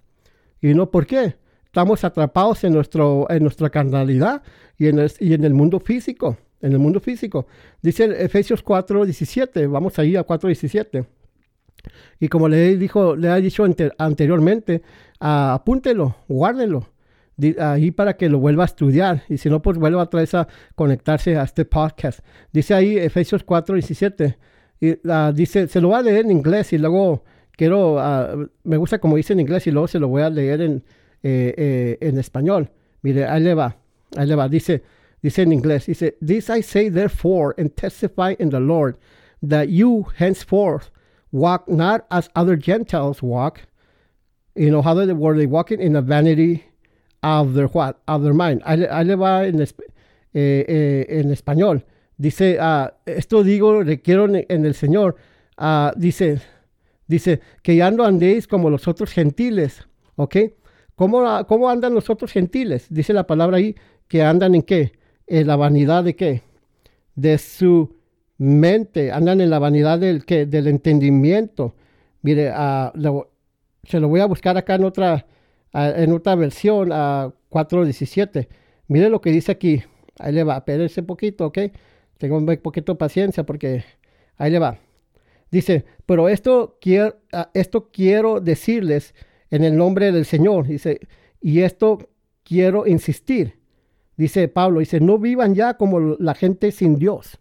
¿Y 0.61 0.75
no 0.75 0.91
por 0.91 1.07
qué? 1.07 1.37
Estamos 1.65 2.05
atrapados 2.05 2.65
en, 2.65 2.75
nuestro, 2.75 3.27
en 3.31 3.43
nuestra 3.43 3.71
carnalidad 3.71 4.43
y 4.77 4.89
en, 4.89 4.99
el, 4.99 5.13
y 5.21 5.33
en 5.33 5.45
el 5.45 5.55
mundo 5.55 5.81
físico. 5.81 6.37
En 6.61 6.73
el 6.73 6.79
mundo 6.79 7.01
físico. 7.01 7.47
Dice 7.83 8.05
Efesios 8.25 8.63
4, 8.63 9.05
17. 9.05 9.67
Vamos 9.67 9.99
ahí 9.99 10.17
a 10.17 10.23
4, 10.23 10.49
17. 10.49 11.05
Y 12.21 12.29
como 12.29 12.49
le, 12.49 12.77
dijo, 12.77 13.17
le 13.17 13.29
he 13.29 13.41
dicho 13.41 13.65
anteriormente, 13.99 14.83
apúntelo, 15.19 16.17
guárdelo 16.29 16.94
ahí 17.59 17.91
para 17.91 18.17
que 18.17 18.29
lo 18.29 18.39
vuelva 18.39 18.65
a 18.65 18.67
estudiar. 18.67 19.23
Y 19.29 19.39
si 19.39 19.49
no, 19.49 19.63
pues 19.63 19.79
vuelva 19.79 20.03
otra 20.03 20.21
vez 20.21 20.35
a 20.35 20.49
conectarse 20.75 21.37
a 21.37 21.43
este 21.43 21.65
podcast. 21.65 22.21
Dice 22.53 22.75
ahí 22.75 22.97
Efesios 22.97 23.45
4, 23.45 23.75
17. 23.75 24.39
Y, 24.81 24.99
ah, 25.09 25.33
dice, 25.35 25.69
se 25.69 25.81
lo 25.81 25.89
voy 25.89 25.99
a 25.99 26.03
leer 26.03 26.25
en 26.25 26.31
inglés 26.31 26.73
y 26.73 26.79
luego 26.79 27.25
quiero, 27.53 27.99
ah, 27.99 28.35
me 28.65 28.77
gusta 28.77 28.99
como 28.99 29.17
dice 29.17 29.33
en 29.33 29.41
inglés 29.41 29.67
y 29.67 29.71
luego 29.71 29.89
se 29.89 29.99
lo 29.99 30.09
voy 30.09 30.23
a 30.23 30.31
leer 30.31 30.61
en, 30.61 30.85
eh, 31.23 31.55
eh, 31.57 31.99
en 32.01 32.19
español. 32.19 32.71
Mire, 33.03 33.27
ahí 33.27 33.43
le 33.43 33.55
va, 33.55 33.77
ahí 34.17 34.27
le 34.27 34.35
va. 34.35 34.49
Dice, 34.49 34.83
dice 35.23 35.43
en 35.43 35.53
inglés, 35.53 35.87
dice, 35.87 36.17
This 36.25 36.49
I 36.49 36.63
say 36.63 36.91
therefore 36.91 37.55
and 37.59 37.75
testify 37.75 38.35
in 38.39 38.51
the 38.51 38.61
Lord 38.61 38.97
that 39.43 39.69
you 39.69 40.07
henceforth 40.17 40.91
walk 41.33 41.69
not 41.69 42.07
as 42.11 42.29
other 42.35 42.57
Gentiles 42.57 43.23
walk, 43.23 43.63
you 44.55 44.71
know, 44.71 44.83
how 44.83 44.95
they 44.95 45.13
were 45.13 45.37
they 45.37 45.47
walking 45.47 45.81
in 45.81 45.95
the 45.95 46.01
vanity 46.01 46.65
of 47.25 47.55
their 47.55 47.67
what? 47.73 47.97
Of 48.07 48.23
their 48.23 48.35
mind. 48.35 48.61
Ahí, 48.65 49.05
le 49.05 49.17
va 49.17 49.47
en, 49.47 49.61
eh, 49.61 49.67
eh, 50.35 51.07
en 51.09 51.33
español. 51.33 51.85
Dice, 52.17 52.59
uh, 52.61 52.89
esto 53.07 53.43
digo, 53.43 53.83
requiero 53.83 54.27
en, 54.27 54.45
en 54.49 54.67
el 54.67 54.75
Señor. 54.75 55.17
Uh, 55.59 55.91
dice, 55.97 56.41
dice, 57.07 57.41
que 57.63 57.77
ya 57.77 57.91
no 57.91 58.05
andéis 58.05 58.47
como 58.47 58.69
los 58.71 58.87
otros 58.87 59.11
gentiles. 59.11 59.89
¿Ok? 60.17 60.37
¿Cómo, 60.95 61.25
¿Cómo 61.49 61.69
andan 61.69 61.95
los 61.95 62.11
otros 62.11 62.31
gentiles? 62.31 62.87
Dice 62.91 63.13
la 63.13 63.27
palabra 63.27 63.57
ahí, 63.57 63.75
que 64.07 64.23
andan 64.23 64.55
en 64.55 64.63
qué? 64.63 64.93
En 65.27 65.47
la 65.47 65.57
vanidad 65.57 66.05
de 66.05 66.15
qué? 66.15 66.43
De 67.17 67.39
su 67.39 67.97
mente, 68.37 69.11
andan 69.11 69.41
en 69.41 69.51
la 69.51 69.59
vanidad 69.59 69.99
del, 69.99 70.25
¿qué? 70.25 70.47
del 70.47 70.69
entendimiento. 70.69 71.75
Mire, 72.23 72.53
uh, 72.53 73.25
se 73.83 73.99
lo 73.99 74.09
voy 74.09 74.21
a 74.21 74.27
buscar 74.27 74.57
acá 74.57 74.77
en 74.77 74.85
otra, 74.85 75.27
en 75.75 76.13
otra 76.13 76.35
versión, 76.37 76.91
a 76.93 77.33
4.17. 77.51 78.49
Mire 78.89 79.09
lo 79.09 79.21
que 79.21 79.31
dice 79.31 79.53
aquí. 79.53 79.83
Ahí 80.19 80.33
le 80.33 80.45
va, 80.45 80.59
espérense 80.59 81.01
un 81.01 81.07
poquito, 81.07 81.47
¿ok? 81.47 81.59
Tengo 82.19 82.39
un 82.39 82.47
poquito 82.59 82.93
de 82.93 82.99
paciencia 82.99 83.45
porque 83.45 83.85
ahí 84.37 84.51
le 84.51 84.59
va. 84.59 84.79
Dice, 85.51 85.85
pero 86.07 86.29
esto 86.29 86.79
quiero, 86.81 87.17
esto 87.53 87.91
quiero 87.93 88.41
decirles 88.41 89.15
en 89.51 89.65
el 89.65 89.77
nombre 89.77 90.13
del 90.13 90.25
Señor. 90.25 90.67
Dice, 90.67 91.01
y 91.41 91.61
esto 91.61 92.11
quiero 92.43 92.87
insistir. 92.87 93.59
Dice 94.17 94.47
Pablo, 94.49 94.81
dice, 94.81 95.01
no 95.01 95.19
vivan 95.19 95.55
ya 95.55 95.75
como 95.75 96.17
la 96.19 96.35
gente 96.35 96.71
sin 96.71 96.97
Dios. 96.97 97.39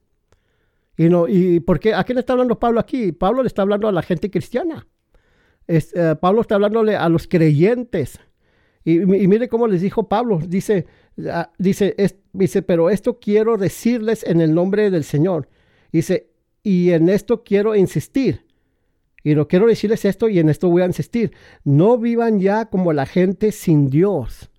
Y 0.97 1.09
no, 1.09 1.27
y 1.27 1.59
porque 1.59 1.93
¿a 1.93 2.03
quién 2.03 2.15
le 2.15 2.21
está 2.21 2.33
hablando 2.33 2.59
Pablo 2.59 2.79
aquí? 2.79 3.11
Pablo 3.11 3.43
le 3.43 3.47
está 3.47 3.63
hablando 3.63 3.87
a 3.87 3.91
la 3.91 4.01
gente 4.01 4.29
cristiana. 4.29 4.87
Eh, 5.67 6.15
Pablo 6.19 6.41
está 6.41 6.55
hablándole 6.55 6.95
a 6.95 7.09
los 7.09 7.27
creyentes. 7.27 8.19
Y, 8.83 8.99
mire 8.99 9.47
cómo 9.47 9.67
les 9.67 9.81
dijo 9.81 10.09
Pablo. 10.09 10.39
Dice, 10.39 10.85
ah, 11.29 11.51
dice, 11.57 11.95
dice, 12.33 12.61
pero 12.61 12.89
esto 12.89 13.19
quiero 13.19 13.57
decirles 13.57 14.23
en 14.23 14.41
el 14.41 14.53
nombre 14.53 14.89
del 14.91 15.03
Señor. 15.03 15.47
Dice, 15.91 16.29
y 16.63 16.91
en 16.91 17.09
esto 17.09 17.43
quiero 17.43 17.75
insistir. 17.75 18.45
Y 19.23 19.35
no 19.35 19.47
quiero 19.47 19.67
decirles 19.67 20.03
esto 20.03 20.27
y 20.27 20.39
en 20.39 20.49
esto 20.49 20.69
voy 20.69 20.81
a 20.81 20.85
insistir. 20.85 21.31
No 21.63 21.97
vivan 21.97 22.41
ya 22.41 22.65
como 22.65 22.91
la 22.91 23.05
gente 23.05 23.53
sin 23.53 23.89
Dios. 23.89 24.49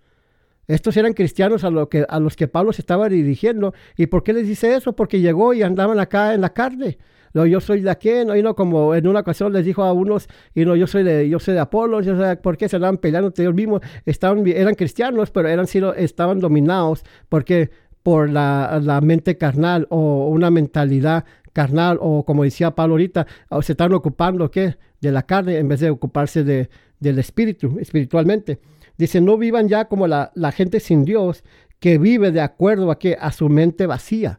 Estos 0.66 0.96
eran 0.96 1.12
cristianos 1.12 1.64
a, 1.64 1.70
lo 1.70 1.90
que, 1.90 2.06
a 2.08 2.18
los 2.18 2.36
que 2.36 2.48
Pablo 2.48 2.72
se 2.72 2.80
estaba 2.80 3.10
dirigiendo. 3.10 3.74
¿Y 3.98 4.06
por 4.06 4.24
qué 4.24 4.32
les 4.32 4.48
dice 4.48 4.74
eso? 4.74 4.96
Porque 4.96 5.20
llegó 5.20 5.52
y 5.52 5.62
andaban 5.62 6.00
acá 6.00 6.32
en 6.32 6.40
la 6.40 6.54
carne 6.54 6.96
no, 7.35 7.44
yo 7.47 7.61
soy 7.61 7.81
de 7.81 7.90
aquí, 7.90 8.11
no, 8.25 8.37
y 8.37 8.42
no, 8.42 8.55
como 8.55 8.94
en 8.94 9.09
una 9.09 9.20
ocasión 9.20 9.53
les 9.53 9.64
dijo 9.64 9.83
a 9.83 9.92
unos, 9.92 10.29
y 10.55 10.64
no, 10.64 10.77
yo 10.77 10.87
soy 10.87 11.03
de, 11.03 11.29
yo 11.29 11.40
soy 11.40 11.55
de 11.55 11.61
Apolo, 11.61 12.01
yo 12.01 12.16
sé 12.16 12.37
por 12.37 12.57
qué 12.57 12.68
se 12.68 12.77
estaban 12.77 12.97
peleando 12.99 13.33
ellos 13.37 13.55
mismos, 13.55 13.81
estaban, 14.07 14.47
eran 14.47 14.75
cristianos, 14.75 15.33
pero 15.33 15.49
eran, 15.49 15.66
estaban 15.97 16.38
dominados, 16.38 17.05
porque 17.29 17.70
por 18.05 18.31
la, 18.31 18.81
la 18.83 19.01
mente 19.01 19.37
carnal 19.37 19.88
o 19.90 20.29
una 20.29 20.51
mentalidad 20.51 21.25
carnal, 21.53 21.99
o 22.01 22.25
como 22.25 22.44
decía 22.44 22.70
Pablo 22.70 22.94
ahorita, 22.94 23.27
se 23.62 23.73
están 23.73 23.92
ocupando, 23.94 24.51
¿qué? 24.51 24.77
De 25.01 25.11
la 25.11 25.23
carne 25.23 25.59
en 25.59 25.68
vez 25.68 25.81
de 25.81 25.90
ocuparse 25.90 26.44
de, 26.44 26.70
del 27.01 27.18
espíritu, 27.18 27.79
espiritualmente. 27.81 28.61
Dice, 28.97 29.20
no 29.20 29.37
vivan 29.37 29.68
ya 29.68 29.87
como 29.87 30.07
la, 30.07 30.31
la 30.35 30.53
gente 30.53 30.79
sin 30.79 31.05
Dios, 31.05 31.42
que 31.81 31.99
vive 31.99 32.31
de 32.31 32.40
acuerdo 32.40 32.90
a, 32.92 32.99
que, 32.99 33.16
a 33.18 33.33
su 33.33 33.49
mente 33.49 33.87
vacía. 33.87 34.38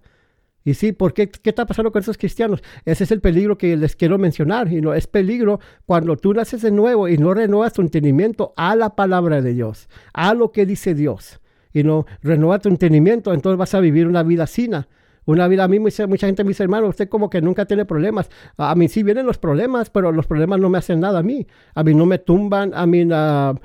Y 0.65 0.73
sí, 0.73 0.91
¿por 0.91 1.13
qué, 1.13 1.29
qué 1.29 1.51
está 1.51 1.67
pasando 1.67 1.91
con 1.91 2.01
esos 2.01 2.17
cristianos? 2.17 2.63
Ese 2.85 3.03
es 3.03 3.11
el 3.11 3.21
peligro 3.21 3.55
que 3.57 3.77
les 3.77 3.95
quiero 3.95 4.17
mencionar. 4.17 4.73
Y 4.73 4.81
no 4.81 4.95
es 4.95 5.05
peligro 5.05 5.59
cuando 5.85 6.17
tú 6.17 6.33
naces 6.33 6.63
de 6.63 6.71
nuevo 6.71 7.07
y 7.07 7.19
no 7.19 7.35
renuevas 7.35 7.73
tu 7.73 7.83
entendimiento 7.83 8.53
a 8.57 8.75
la 8.75 8.95
palabra 8.95 9.43
de 9.43 9.53
Dios, 9.53 9.87
a 10.11 10.33
lo 10.33 10.51
que 10.51 10.65
dice 10.65 10.95
Dios. 10.95 11.39
Y 11.71 11.83
no 11.83 12.07
renueva 12.23 12.57
tu 12.59 12.69
entendimiento, 12.69 13.31
entonces 13.31 13.59
vas 13.59 13.75
a 13.75 13.79
vivir 13.79 14.07
una 14.07 14.23
vida 14.23 14.47
sina. 14.47 14.87
Una 15.25 15.47
vida, 15.47 15.63
a 15.63 15.67
mí 15.67 15.79
mucha, 15.79 16.07
gente 16.07 16.43
me 16.43 16.49
dice, 16.49 16.63
hermano, 16.63 16.87
usted 16.87 17.09
como 17.09 17.29
que 17.29 17.41
nunca 17.41 17.65
tiene 17.65 17.85
problemas. 17.85 18.29
A 18.57 18.75
mí 18.75 18.87
sí 18.87 19.03
vienen 19.03 19.25
los 19.25 19.37
problemas, 19.37 19.89
pero 19.89 20.11
los 20.11 20.27
problemas 20.27 20.59
no 20.59 20.69
me 20.69 20.77
hacen 20.77 20.99
nada 20.99 21.19
a 21.19 21.23
mí. 21.23 21.47
A 21.73 21.83
mí 21.83 21.93
no 21.93 22.05
me 22.05 22.19
tumban, 22.19 22.73
a 22.75 22.85
mí 22.85 23.03
uh, 23.05 23.55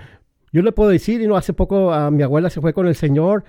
yo 0.52 0.62
le 0.62 0.72
puedo 0.72 0.90
decir, 0.90 1.20
y 1.20 1.28
no, 1.28 1.36
hace 1.36 1.52
poco 1.52 1.92
a 1.92 2.10
mi 2.10 2.22
abuela 2.24 2.50
se 2.50 2.60
fue 2.60 2.72
con 2.72 2.88
el 2.88 2.96
Señor, 2.96 3.44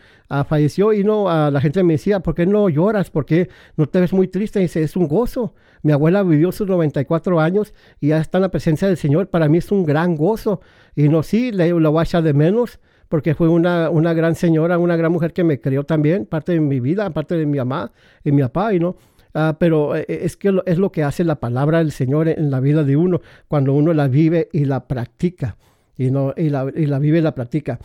falleció, 0.47 0.93
y 0.93 1.03
no, 1.03 1.29
a 1.29 1.49
la 1.49 1.59
gente 1.59 1.83
me 1.83 1.93
decía, 1.93 2.19
¿por 2.19 2.35
qué 2.35 2.45
no 2.45 2.69
lloras? 2.69 3.09
¿Por 3.09 3.25
qué 3.25 3.49
no 3.75 3.87
te 3.87 3.99
ves 3.99 4.13
muy 4.13 4.27
triste? 4.27 4.59
Y 4.59 4.63
dice, 4.63 4.83
es 4.83 4.95
un 4.95 5.07
gozo. 5.07 5.55
Mi 5.81 5.93
abuela 5.93 6.21
vivió 6.21 6.51
sus 6.51 6.67
94 6.67 7.39
años 7.39 7.73
y 7.99 8.09
ya 8.09 8.19
está 8.19 8.37
en 8.37 8.43
la 8.43 8.51
presencia 8.51 8.87
del 8.87 8.97
Señor. 8.97 9.29
Para 9.29 9.47
mí 9.47 9.57
es 9.57 9.71
un 9.71 9.83
gran 9.83 10.15
gozo. 10.15 10.61
Y 10.95 11.09
no, 11.09 11.23
sí, 11.23 11.51
le, 11.51 11.69
lo 11.69 11.91
voy 11.91 12.01
a 12.01 12.03
echar 12.03 12.21
de 12.21 12.33
menos, 12.33 12.79
porque 13.09 13.33
fue 13.33 13.49
una, 13.49 13.89
una 13.89 14.13
gran 14.13 14.35
señora, 14.35 14.77
una 14.77 14.95
gran 14.95 15.11
mujer 15.11 15.33
que 15.33 15.43
me 15.43 15.59
crió 15.59 15.83
también, 15.83 16.27
parte 16.27 16.51
de 16.51 16.59
mi 16.59 16.79
vida, 16.79 17.09
parte 17.09 17.35
de 17.35 17.47
mi 17.47 17.57
mamá 17.57 17.91
y 18.23 18.31
mi 18.31 18.43
papá, 18.43 18.75
y 18.75 18.79
no. 18.79 18.95
Pero 19.57 19.95
eh, 19.95 20.05
es 20.07 20.37
que 20.37 20.53
es 20.65 20.77
lo 20.77 20.91
que 20.91 21.03
hace 21.03 21.23
la 21.23 21.39
palabra 21.39 21.79
del 21.79 21.91
Señor 21.91 22.27
en 22.27 22.51
la 22.51 22.59
vida 22.59 22.83
de 22.83 22.95
uno, 22.95 23.21
cuando 23.47 23.73
uno 23.73 23.91
la 23.93 24.07
vive 24.07 24.49
y 24.53 24.65
la 24.65 24.87
practica 24.87 25.57
y, 25.97 26.11
no, 26.11 26.33
y, 26.35 26.49
la, 26.49 26.71
y 26.75 26.85
la 26.85 26.99
vive 26.99 27.19
y 27.19 27.21
la 27.21 27.35
practica. 27.35 27.79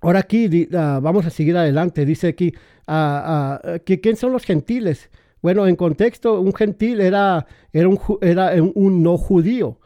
Ahora 0.00 0.20
aquí 0.20 0.68
ah, 0.74 1.00
vamos 1.02 1.26
a 1.26 1.30
seguir 1.30 1.56
adelante. 1.56 2.04
Dice 2.04 2.28
aquí, 2.28 2.52
uh, 2.86 2.92
uh, 2.92 3.78
¿quién 3.84 4.16
son 4.16 4.32
los 4.32 4.44
gentiles? 4.44 5.10
Bueno, 5.42 5.66
en 5.66 5.76
contexto, 5.76 6.40
un 6.40 6.52
gentil 6.52 7.00
era, 7.00 7.46
era, 7.72 7.88
un, 7.88 7.98
era 8.20 8.52
un 8.74 9.02
no 9.02 9.16
judío. 9.16 9.78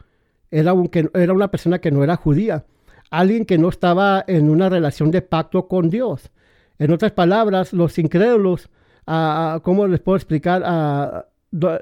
Era, 0.51 0.73
un, 0.73 0.87
que, 0.87 1.09
era 1.13 1.33
una 1.33 1.49
persona 1.49 1.79
que 1.79 1.91
no 1.91 2.03
era 2.03 2.15
judía. 2.15 2.65
Alguien 3.09 3.45
que 3.45 3.57
no 3.57 3.69
estaba 3.69 4.23
en 4.27 4.49
una 4.49 4.69
relación 4.69 5.11
de 5.11 5.21
pacto 5.21 5.67
con 5.67 5.89
Dios. 5.89 6.31
En 6.79 6.91
otras 6.91 7.11
palabras, 7.11 7.73
los 7.73 7.97
incrédulos, 7.99 8.69
¿cómo 9.05 9.87
les 9.87 9.99
puedo 9.99 10.15
explicar? 10.15 11.27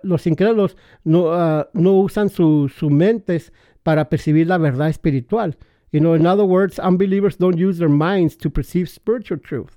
los 0.03 0.27
incrédulos 0.27 0.75
no, 1.05 1.65
no 1.71 1.93
usan 1.93 2.29
sus 2.29 2.83
mentes 2.83 3.53
para 3.83 4.09
percibir 4.09 4.47
la 4.47 4.57
verdad 4.57 4.89
espiritual. 4.89 5.57
You 5.91 5.99
know, 5.99 6.15
in 6.15 6.25
other 6.25 6.45
words, 6.45 6.79
unbelievers 6.79 7.37
don't 7.37 7.57
use 7.57 7.77
their 7.77 7.89
minds 7.89 8.37
to 8.37 8.49
perceive 8.49 8.87
spiritual 8.89 9.39
truth. 9.39 9.75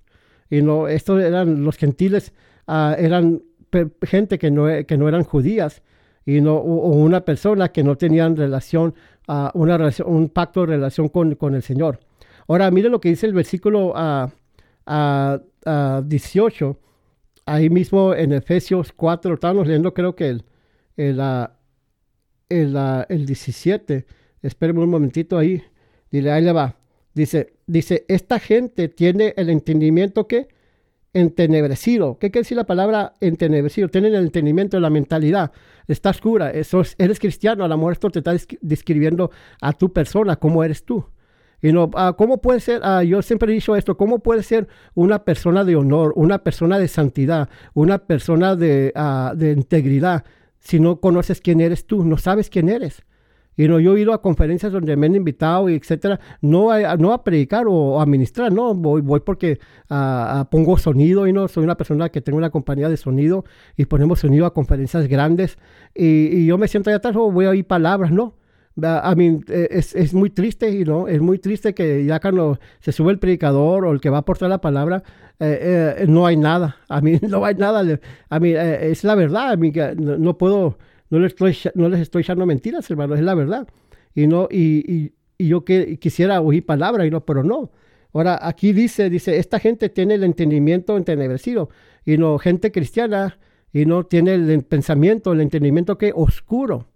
You 0.50 0.62
know, 0.62 0.86
estos 0.86 1.22
eran 1.22 1.64
los 1.64 1.76
gentiles, 1.76 2.32
uh, 2.68 2.94
eran 2.96 3.42
gente 4.02 4.38
que 4.38 4.50
no, 4.50 4.66
que 4.86 4.96
no 4.96 5.08
eran 5.08 5.24
judías, 5.24 5.82
y 6.24 6.40
no, 6.40 6.54
o, 6.56 6.90
una 6.90 7.24
persona 7.24 7.70
que 7.70 7.82
no 7.82 7.96
tenían 7.96 8.36
relación, 8.36 8.94
uh, 9.28 9.48
una 9.54 9.76
relación, 9.76 10.08
un 10.08 10.28
pacto 10.28 10.60
de 10.60 10.66
relación 10.68 11.08
con, 11.08 11.34
con, 11.34 11.54
el 11.54 11.62
Señor. 11.62 11.98
Ahora, 12.46 12.70
mire 12.70 12.88
lo 12.88 13.00
que 13.00 13.08
dice 13.08 13.26
el 13.26 13.34
versículo 13.34 13.92
uh, 13.94 14.30
18, 16.04 16.78
ahí 17.46 17.70
mismo 17.70 18.14
en 18.14 18.32
Efesios 18.32 18.92
4, 18.92 19.34
estamos 19.34 19.66
leyendo 19.66 19.92
creo 19.92 20.14
que 20.14 20.28
el, 20.28 20.44
el, 20.96 21.20
el, 22.48 22.76
el 23.08 23.26
17. 23.26 24.06
Espérenme 24.42 24.82
un 24.82 24.90
momentito 24.90 25.38
ahí. 25.38 25.62
Dile, 26.10 26.30
ahí 26.30 26.42
le 26.42 26.52
va. 26.52 26.76
Dice, 27.14 27.54
dice, 27.66 28.04
esta 28.08 28.38
gente 28.38 28.88
tiene 28.88 29.34
el 29.36 29.50
entendimiento 29.50 30.26
que 30.26 30.48
entenebrecido. 31.12 32.18
¿Qué 32.18 32.30
quiere 32.30 32.42
decir 32.42 32.56
la 32.56 32.66
palabra 32.66 33.14
entenebrecido? 33.20 33.88
Tienen 33.88 34.14
el 34.14 34.24
entendimiento, 34.24 34.78
la 34.80 34.90
mentalidad. 34.90 35.52
Está 35.86 36.10
oscura. 36.10 36.50
Eso 36.50 36.82
eres 36.98 37.18
cristiano. 37.20 37.64
A 37.64 37.68
lo 37.68 37.76
mejor 37.76 37.92
esto 37.92 38.10
te 38.10 38.18
está 38.18 38.34
describiendo 38.60 39.30
a 39.60 39.72
tu 39.72 39.92
persona, 39.92 40.36
cómo 40.36 40.64
eres 40.64 40.84
tú. 40.84 41.06
Y 41.62 41.72
no, 41.72 41.90
ah, 41.94 42.14
¿Cómo 42.18 42.42
puede 42.42 42.60
ser? 42.60 42.80
Ah, 42.84 43.02
yo 43.02 43.22
siempre 43.22 43.50
he 43.50 43.54
dicho 43.54 43.74
esto, 43.74 43.96
¿cómo 43.96 44.18
puede 44.18 44.42
ser 44.42 44.68
una 44.94 45.24
persona 45.24 45.64
de 45.64 45.76
honor, 45.76 46.12
una 46.14 46.40
persona 46.44 46.78
de 46.78 46.88
santidad, 46.88 47.48
una 47.72 47.98
persona 48.06 48.54
de, 48.54 48.92
uh, 48.94 49.34
de 49.34 49.52
integridad? 49.52 50.24
Si 50.64 50.80
no 50.80 51.00
conoces 51.00 51.40
quién 51.40 51.60
eres 51.60 51.86
tú, 51.86 52.04
no 52.04 52.18
sabes 52.18 52.50
quién 52.50 52.68
eres. 52.68 53.04
Y 53.56 53.68
no, 53.68 53.78
yo 53.78 53.96
he 53.96 54.00
ido 54.00 54.12
a 54.12 54.20
conferencias 54.20 54.72
donde 54.72 54.96
me 54.96 55.06
han 55.06 55.14
invitado 55.14 55.68
y 55.68 55.74
etcétera, 55.74 56.18
no 56.40 56.72
a, 56.72 56.96
no 56.96 57.12
a 57.12 57.22
predicar 57.22 57.66
o 57.68 58.00
a 58.00 58.06
ministrar, 58.06 58.50
no, 58.52 58.74
voy, 58.74 59.00
voy 59.00 59.20
porque 59.20 59.60
uh, 59.90 60.44
pongo 60.50 60.76
sonido 60.76 61.28
y 61.28 61.32
no, 61.32 61.46
soy 61.46 61.62
una 61.62 61.76
persona 61.76 62.08
que 62.08 62.20
tengo 62.20 62.36
una 62.36 62.50
compañía 62.50 62.88
de 62.88 62.96
sonido 62.96 63.44
y 63.76 63.84
ponemos 63.84 64.18
sonido 64.20 64.46
a 64.46 64.52
conferencias 64.52 65.06
grandes 65.06 65.56
y, 65.94 66.46
yo 66.46 66.58
me 66.58 66.66
siento 66.66 66.90
allá 66.90 66.96
atrás 66.96 67.14
o 67.16 67.30
voy 67.30 67.46
a 67.46 67.50
oír 67.50 67.64
palabras, 67.64 68.10
no. 68.10 68.34
A 68.82 69.14
mí 69.14 69.40
eh, 69.48 69.68
es, 69.70 69.94
es, 69.94 70.14
muy 70.14 70.30
triste, 70.30 70.70
y 70.70 70.84
no, 70.84 71.06
es 71.06 71.20
muy 71.20 71.38
triste 71.38 71.74
que 71.74 72.04
ya 72.04 72.18
cuando 72.18 72.58
se 72.80 72.92
sube 72.92 73.12
el 73.12 73.18
predicador 73.18 73.84
o 73.84 73.92
el 73.92 74.00
que 74.00 74.10
va 74.10 74.18
a 74.18 74.20
aportar 74.20 74.50
la 74.50 74.60
palabra, 74.60 75.02
eh, 75.38 75.96
eh, 76.00 76.06
no 76.08 76.26
hay 76.26 76.36
nada. 76.36 76.76
A 76.88 77.00
mí 77.00 77.18
no 77.28 77.44
hay 77.44 77.54
nada. 77.54 78.00
A 78.28 78.40
mí 78.40 78.52
es 78.52 79.04
la 79.04 79.14
verdad. 79.14 79.52
A 79.52 79.56
mí 79.56 79.72
no, 79.96 80.36
puedo, 80.38 80.78
no 81.10 81.18
les 81.20 81.32
estoy, 81.32 81.56
no 81.74 81.88
les 81.88 82.00
estoy 82.00 82.22
echando 82.22 82.46
mentiras, 82.46 82.90
hermano, 82.90 83.14
es 83.14 83.22
la 83.22 83.34
verdad. 83.34 83.68
Y 84.14 84.26
no, 84.26 84.48
y, 84.50 85.12
y, 85.38 85.48
yo 85.48 85.64
que, 85.64 85.98
quisiera 85.98 86.40
oír 86.40 86.64
palabra, 86.64 87.06
y 87.06 87.10
no, 87.10 87.24
pero 87.24 87.44
no. 87.44 87.70
Ahora, 88.12 88.38
aquí 88.40 88.72
dice, 88.72 89.10
dice, 89.10 89.38
esta 89.38 89.58
gente 89.58 89.88
tiene 89.88 90.14
el 90.14 90.24
entendimiento 90.24 90.96
entenebrecido, 90.96 91.68
y 92.04 92.16
no, 92.16 92.38
gente 92.38 92.70
cristiana, 92.70 93.38
y 93.72 93.86
no 93.86 94.04
tiene 94.04 94.34
el 94.34 94.62
pensamiento, 94.62 95.32
el 95.32 95.40
entendimiento 95.40 95.98
que 95.98 96.12
oscuro 96.14 96.86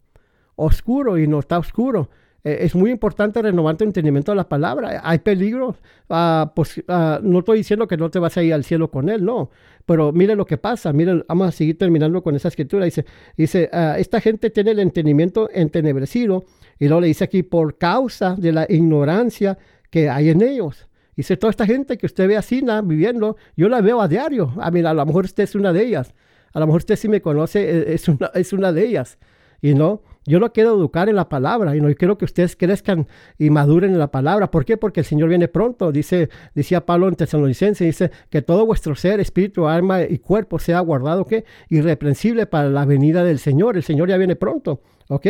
oscuro 0.58 1.18
y 1.18 1.26
no 1.26 1.38
está 1.38 1.58
oscuro. 1.58 2.10
Eh, 2.44 2.58
es 2.60 2.74
muy 2.74 2.90
importante 2.90 3.42
renovar 3.42 3.76
tu 3.76 3.84
entendimiento 3.84 4.32
de 4.32 4.36
la 4.36 4.48
palabra. 4.48 5.00
Hay 5.02 5.18
peligro. 5.18 5.76
Ah, 6.08 6.52
pues, 6.54 6.82
ah, 6.88 7.20
no 7.22 7.40
estoy 7.40 7.58
diciendo 7.58 7.88
que 7.88 7.96
no 7.96 8.10
te 8.10 8.18
vas 8.18 8.36
a 8.36 8.42
ir 8.42 8.54
al 8.54 8.64
cielo 8.64 8.90
con 8.90 9.08
él, 9.08 9.24
no. 9.24 9.50
Pero 9.86 10.12
mire 10.12 10.36
lo 10.36 10.44
que 10.46 10.58
pasa. 10.58 10.92
Miren, 10.92 11.24
vamos 11.26 11.48
a 11.48 11.52
seguir 11.52 11.78
terminando 11.78 12.22
con 12.22 12.36
esa 12.36 12.48
escritura. 12.48 12.84
Dice, 12.84 13.04
dice 13.36 13.68
ah, 13.72 13.96
esta 13.98 14.20
gente 14.20 14.50
tiene 14.50 14.72
el 14.72 14.78
entendimiento 14.78 15.48
entenebrecido. 15.52 16.44
Y 16.78 16.86
luego 16.86 17.00
le 17.00 17.08
dice 17.08 17.24
aquí, 17.24 17.42
por 17.42 17.76
causa 17.78 18.34
de 18.36 18.52
la 18.52 18.66
ignorancia 18.68 19.58
que 19.90 20.08
hay 20.08 20.30
en 20.30 20.42
ellos. 20.42 20.86
Dice, 21.16 21.36
toda 21.36 21.50
esta 21.50 21.66
gente 21.66 21.98
que 21.98 22.06
usted 22.06 22.28
ve 22.28 22.36
así, 22.36 22.62
viviendo, 22.84 23.36
yo 23.56 23.68
la 23.68 23.80
veo 23.80 24.00
a 24.00 24.06
diario. 24.06 24.52
A 24.60 24.70
mí, 24.70 24.80
a 24.80 24.94
lo 24.94 25.04
mejor 25.04 25.24
usted 25.24 25.42
es 25.42 25.56
una 25.56 25.72
de 25.72 25.84
ellas. 25.84 26.14
A 26.52 26.60
lo 26.60 26.66
mejor 26.66 26.78
usted 26.78 26.94
sí 26.94 27.08
me 27.08 27.20
conoce, 27.20 27.60
eh, 27.60 27.94
es 27.94 28.08
una, 28.08 28.30
es 28.34 28.52
una 28.52 28.72
de 28.72 28.86
ellas. 28.86 29.18
Y 29.60 29.74
no, 29.74 30.02
yo 30.28 30.38
lo 30.38 30.52
quiero 30.52 30.74
educar 30.74 31.08
en 31.08 31.16
la 31.16 31.28
palabra 31.28 31.74
y 31.74 31.80
no 31.80 31.92
quiero 31.94 32.18
que 32.18 32.26
ustedes 32.26 32.54
crezcan 32.54 33.08
y 33.38 33.48
maduren 33.48 33.92
en 33.92 33.98
la 33.98 34.10
palabra. 34.10 34.50
¿Por 34.50 34.66
qué? 34.66 34.76
Porque 34.76 35.00
el 35.00 35.06
Señor 35.06 35.30
viene 35.30 35.48
pronto. 35.48 35.90
Dice, 35.90 36.28
decía 36.54 36.84
Pablo 36.84 37.08
en 37.08 37.16
Tesalonicense, 37.16 37.84
dice 37.84 38.10
que 38.28 38.42
todo 38.42 38.66
vuestro 38.66 38.94
ser, 38.94 39.20
espíritu, 39.20 39.66
alma 39.66 40.02
y 40.02 40.18
cuerpo 40.18 40.58
sea 40.58 40.80
guardado, 40.80 41.24
¿qué? 41.24 41.44
Irreprensible 41.70 42.44
para 42.44 42.68
la 42.68 42.84
venida 42.84 43.24
del 43.24 43.38
Señor. 43.38 43.76
El 43.76 43.82
Señor 43.82 44.10
ya 44.10 44.18
viene 44.18 44.36
pronto, 44.36 44.82
¿ok? 45.08 45.26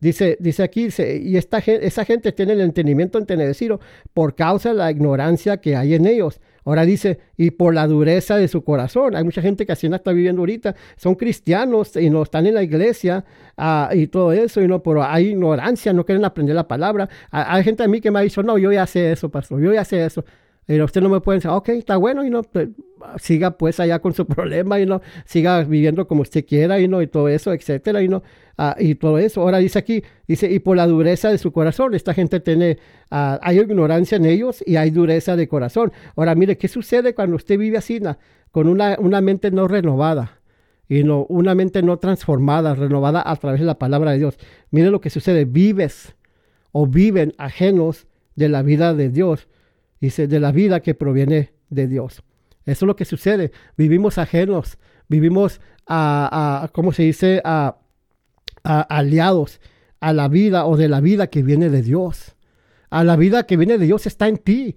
Dice, 0.00 0.36
dice 0.40 0.62
aquí, 0.64 0.88
y 0.98 1.36
esta, 1.36 1.58
esa 1.58 2.04
gente 2.04 2.32
tiene 2.32 2.54
el 2.54 2.60
entendimiento 2.62 3.18
entenecido 3.18 3.78
por 4.12 4.34
causa 4.34 4.70
de 4.70 4.74
la 4.74 4.90
ignorancia 4.90 5.58
que 5.58 5.76
hay 5.76 5.94
en 5.94 6.06
ellos 6.06 6.40
Ahora 6.64 6.84
dice, 6.84 7.18
y 7.36 7.50
por 7.50 7.74
la 7.74 7.86
dureza 7.86 8.36
de 8.36 8.48
su 8.48 8.62
corazón. 8.62 9.16
Hay 9.16 9.24
mucha 9.24 9.42
gente 9.42 9.66
que 9.66 9.72
así 9.72 9.88
no 9.88 9.96
está 9.96 10.12
viviendo 10.12 10.42
ahorita. 10.42 10.74
Son 10.96 11.14
cristianos 11.14 11.96
y 11.96 12.10
no 12.10 12.22
están 12.22 12.46
en 12.46 12.54
la 12.54 12.62
iglesia 12.62 13.24
ah, 13.56 13.90
y 13.94 14.06
todo 14.06 14.32
eso, 14.32 14.60
y 14.60 14.68
no, 14.68 14.82
pero 14.82 15.02
hay 15.02 15.28
ignorancia, 15.28 15.92
no 15.92 16.04
quieren 16.04 16.24
aprender 16.24 16.54
la 16.54 16.68
palabra. 16.68 17.08
Hay, 17.30 17.64
gente 17.64 17.82
a 17.82 17.88
mí 17.88 18.00
que 18.00 18.10
me 18.10 18.18
ha 18.18 18.22
dicho, 18.22 18.42
no, 18.42 18.58
yo 18.58 18.72
ya 18.72 18.86
sé 18.86 19.12
eso, 19.12 19.30
pastor, 19.30 19.60
yo 19.60 19.72
ya 19.72 19.84
sé 19.84 20.04
eso. 20.04 20.24
Y 20.68 20.80
usted 20.80 21.00
no 21.00 21.08
me 21.08 21.20
puede 21.20 21.38
decir, 21.38 21.50
ok, 21.50 21.68
está 21.70 21.96
bueno, 21.96 22.24
y 22.24 22.30
no, 22.30 22.42
pues, 22.42 22.68
siga 23.18 23.52
pues 23.52 23.80
allá 23.80 23.98
con 23.98 24.14
su 24.14 24.26
problema, 24.28 24.78
y 24.78 24.86
no, 24.86 25.00
siga 25.24 25.64
viviendo 25.64 26.06
como 26.06 26.22
usted 26.22 26.44
quiera, 26.46 26.80
y 26.80 26.86
no, 26.86 27.02
y 27.02 27.06
todo 27.06 27.28
eso, 27.28 27.52
etcétera, 27.52 28.02
y 28.02 28.08
no, 28.08 28.22
ah, 28.56 28.76
y 28.78 28.94
todo 28.94 29.18
eso. 29.18 29.40
Ahora 29.40 29.58
dice 29.58 29.78
aquí, 29.78 30.02
dice, 30.28 30.50
y 30.50 30.60
por 30.60 30.76
la 30.76 30.86
dureza 30.86 31.30
de 31.30 31.38
su 31.38 31.52
corazón, 31.52 31.94
esta 31.94 32.14
gente 32.14 32.40
tiene, 32.40 32.78
ah, 33.10 33.40
hay 33.42 33.58
ignorancia 33.58 34.16
en 34.16 34.26
ellos 34.26 34.62
y 34.64 34.76
hay 34.76 34.90
dureza 34.90 35.34
de 35.34 35.48
corazón. 35.48 35.92
Ahora 36.14 36.34
mire, 36.34 36.56
¿qué 36.56 36.68
sucede 36.68 37.14
cuando 37.14 37.36
usted 37.36 37.58
vive 37.58 37.78
así, 37.78 38.00
con 38.52 38.68
una, 38.68 38.96
una 39.00 39.20
mente 39.20 39.50
no 39.50 39.66
renovada? 39.66 40.40
y 40.90 41.04
no, 41.04 41.24
una 41.28 41.54
mente 41.54 41.84
no 41.84 41.98
transformada, 41.98 42.74
renovada 42.74 43.22
a 43.24 43.36
través 43.36 43.60
de 43.60 43.66
la 43.66 43.78
palabra 43.78 44.10
de 44.10 44.18
Dios. 44.18 44.38
Mire 44.72 44.90
lo 44.90 45.00
que 45.00 45.08
sucede, 45.08 45.44
vives 45.44 46.16
o 46.72 46.88
viven 46.88 47.32
ajenos 47.38 48.08
de 48.34 48.48
la 48.48 48.62
vida 48.62 48.92
de 48.92 49.08
Dios 49.08 49.46
Dice, 50.00 50.26
de 50.26 50.40
la 50.40 50.52
vida 50.52 50.80
que 50.80 50.94
proviene 50.94 51.52
de 51.68 51.86
Dios. 51.86 52.22
Eso 52.64 52.84
es 52.84 52.86
lo 52.86 52.96
que 52.96 53.04
sucede. 53.04 53.52
Vivimos 53.76 54.18
ajenos, 54.18 54.78
vivimos, 55.08 55.60
a, 55.86 56.70
¿cómo 56.72 56.92
se 56.92 57.02
dice?, 57.04 57.42
a, 57.44 57.76
aliados 58.62 59.60
a 60.00 60.12
la 60.12 60.28
vida 60.28 60.66
o 60.66 60.76
de 60.76 60.88
la 60.88 61.00
vida 61.00 61.28
que 61.28 61.42
viene 61.42 61.68
de 61.68 61.82
Dios. 61.82 62.36
A 62.90 63.04
la 63.04 63.16
vida 63.16 63.46
que 63.46 63.56
viene 63.56 63.78
de 63.78 63.86
Dios 63.86 64.06
está 64.06 64.28
en 64.28 64.38
ti. 64.38 64.76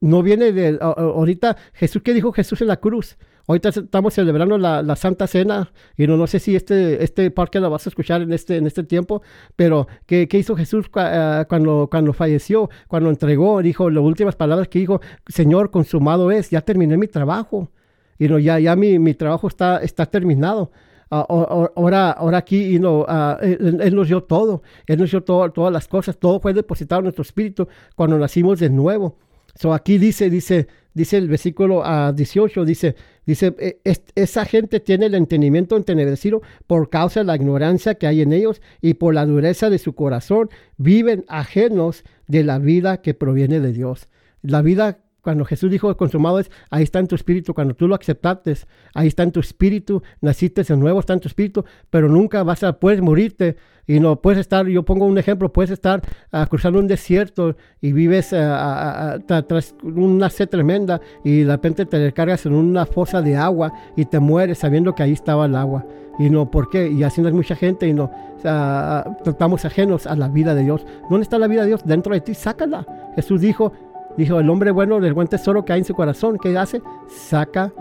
No 0.00 0.22
viene 0.22 0.52
de... 0.52 0.78
Ahorita, 0.80 1.56
Jesús, 1.74 2.02
¿qué 2.02 2.14
dijo 2.14 2.32
Jesús 2.32 2.60
en 2.62 2.68
la 2.68 2.78
cruz? 2.78 3.16
Ahorita 3.46 3.70
estamos 3.70 4.14
celebrando 4.14 4.56
la, 4.58 4.96
Santa 4.96 5.26
Cena 5.26 5.72
y 5.96 6.06
no, 6.06 6.16
no, 6.16 6.26
sé 6.26 6.38
si 6.38 6.54
este, 6.54 7.02
este 7.02 7.30
parque 7.30 7.60
lo 7.60 7.70
vas 7.70 7.86
a 7.86 7.90
escuchar 7.90 8.22
en 8.22 8.32
este, 8.32 8.56
en 8.56 8.66
este 8.66 8.84
tiempo, 8.84 9.22
pero 9.56 9.88
¿qué, 10.06 10.28
qué 10.28 10.38
hizo 10.38 10.54
Jesús 10.54 10.86
eh, 10.96 11.44
cuando, 11.48 11.88
cuando 11.90 12.12
falleció, 12.12 12.70
cuando 12.88 13.10
entregó? 13.10 13.62
Dijo 13.62 13.90
las 13.90 14.02
últimas 14.02 14.36
palabras 14.36 14.68
que 14.68 14.78
dijo, 14.78 15.00
Señor, 15.26 15.70
consumado 15.70 16.30
es, 16.30 16.50
ya 16.50 16.60
terminé 16.60 16.96
mi 16.96 17.08
trabajo. 17.08 17.70
Y 18.18 18.28
no, 18.28 18.38
ya, 18.38 18.58
ya 18.58 18.76
mi, 18.76 18.98
mi 18.98 19.14
trabajo 19.14 19.48
está, 19.48 19.78
está 19.78 20.06
terminado. 20.06 20.70
Ah, 21.14 21.26
ahora, 21.28 22.10
ahora 22.12 22.38
aquí 22.38 22.74
y 22.74 22.78
no, 22.78 23.04
ah, 23.06 23.36
él, 23.42 23.94
nos 23.94 24.08
dio 24.08 24.22
todo, 24.22 24.62
Él 24.86 24.98
nos 24.98 25.10
dio 25.10 25.22
todo, 25.22 25.52
todas 25.52 25.70
las 25.70 25.86
cosas, 25.86 26.16
todo 26.16 26.40
fue 26.40 26.54
depositado 26.54 27.00
en 27.00 27.04
nuestro 27.04 27.20
espíritu 27.20 27.68
cuando 27.94 28.16
nacimos 28.16 28.58
de 28.60 28.70
nuevo. 28.70 29.18
So 29.54 29.74
aquí 29.74 29.98
dice, 29.98 30.30
dice, 30.30 30.68
dice 30.94 31.18
el 31.18 31.28
versículo 31.28 31.84
a 31.84 32.06
ah, 32.06 32.12
18, 32.14 32.64
dice, 32.64 32.96
dice, 33.26 33.54
e, 33.58 33.80
esa 34.14 34.44
gente 34.44 34.80
tiene 34.80 35.06
el 35.06 35.14
entendimiento 35.14 35.76
entenebrecido 35.76 36.42
por 36.66 36.90
causa 36.90 37.20
de 37.20 37.26
la 37.26 37.36
ignorancia 37.36 37.94
que 37.94 38.06
hay 38.06 38.22
en 38.22 38.32
ellos 38.32 38.60
y 38.80 38.94
por 38.94 39.14
la 39.14 39.26
dureza 39.26 39.70
de 39.70 39.78
su 39.78 39.94
corazón, 39.94 40.50
viven 40.76 41.24
ajenos 41.28 42.04
de 42.26 42.44
la 42.44 42.58
vida 42.58 43.02
que 43.02 43.14
proviene 43.14 43.60
de 43.60 43.72
Dios. 43.72 44.08
La 44.42 44.62
vida 44.62 44.98
cuando 45.22 45.44
Jesús 45.44 45.70
dijo 45.70 45.96
consumado 45.96 46.40
es, 46.40 46.50
ahí 46.70 46.82
está 46.82 46.98
en 46.98 47.06
tu 47.06 47.14
espíritu, 47.14 47.54
cuando 47.54 47.74
tú 47.74 47.86
lo 47.86 47.94
aceptaste, 47.94 48.54
ahí 48.92 49.08
está 49.08 49.22
en 49.22 49.32
tu 49.32 49.40
espíritu, 49.40 50.02
naciste 50.20 50.64
de 50.64 50.76
nuevo, 50.76 51.00
está 51.00 51.12
en 51.12 51.20
tu 51.20 51.28
espíritu, 51.28 51.64
pero 51.90 52.08
nunca 52.08 52.42
vas 52.42 52.62
a, 52.64 52.72
puedes 52.72 53.00
morirte 53.00 53.56
y 53.86 54.00
no 54.00 54.20
puedes 54.20 54.40
estar, 54.40 54.66
yo 54.66 54.84
pongo 54.84 55.06
un 55.06 55.18
ejemplo, 55.18 55.52
puedes 55.52 55.70
estar 55.70 56.02
uh, 56.32 56.46
cruzando 56.46 56.78
un 56.78 56.88
desierto 56.88 57.56
y 57.80 57.92
vives 57.92 58.32
uh, 58.32 59.20
tras 59.26 59.74
una 59.82 60.28
sed 60.28 60.48
tremenda 60.48 61.00
y 61.24 61.42
de 61.42 61.52
repente 61.52 61.86
te 61.86 61.98
descargas 61.98 62.46
en 62.46 62.54
una 62.54 62.86
fosa 62.86 63.22
de 63.22 63.36
agua 63.36 63.72
y 63.96 64.04
te 64.04 64.18
mueres 64.18 64.58
sabiendo 64.58 64.94
que 64.94 65.02
ahí 65.02 65.12
estaba 65.12 65.46
el 65.46 65.56
agua. 65.56 65.86
Y 66.18 66.28
no, 66.28 66.50
¿por 66.50 66.68
qué? 66.68 66.88
Y 66.90 67.02
así 67.04 67.22
no 67.22 67.28
es 67.28 67.34
mucha 67.34 67.56
gente 67.56 67.88
y 67.88 67.94
no, 67.94 68.10
tratamos 68.42 69.64
ajenos 69.64 70.06
a 70.06 70.14
la 70.14 70.28
vida 70.28 70.54
de 70.54 70.62
Dios. 70.62 70.84
¿Dónde 71.08 71.22
está 71.22 71.38
la 71.38 71.46
vida 71.46 71.62
de 71.62 71.68
Dios? 71.68 71.84
Dentro 71.84 72.12
de 72.12 72.20
ti, 72.20 72.34
sácala. 72.34 72.86
Jesús 73.16 73.40
dijo, 73.40 73.72
Dijo, 74.16 74.38
el 74.40 74.50
hombre 74.50 74.70
bueno 74.70 75.00
del 75.00 75.14
buen 75.14 75.28
tesoro 75.28 75.64
que 75.64 75.72
hay 75.72 75.80
en 75.80 75.84
su 75.84 75.94
corazón, 75.94 76.38
¿qué 76.40 76.56
hace? 76.56 76.82
Saca 77.08 77.72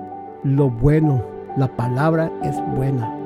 lo 0.44 0.70
bueno. 0.70 1.24
La 1.58 1.76
palabra 1.76 2.32
es 2.44 2.56
buena. 2.76 3.21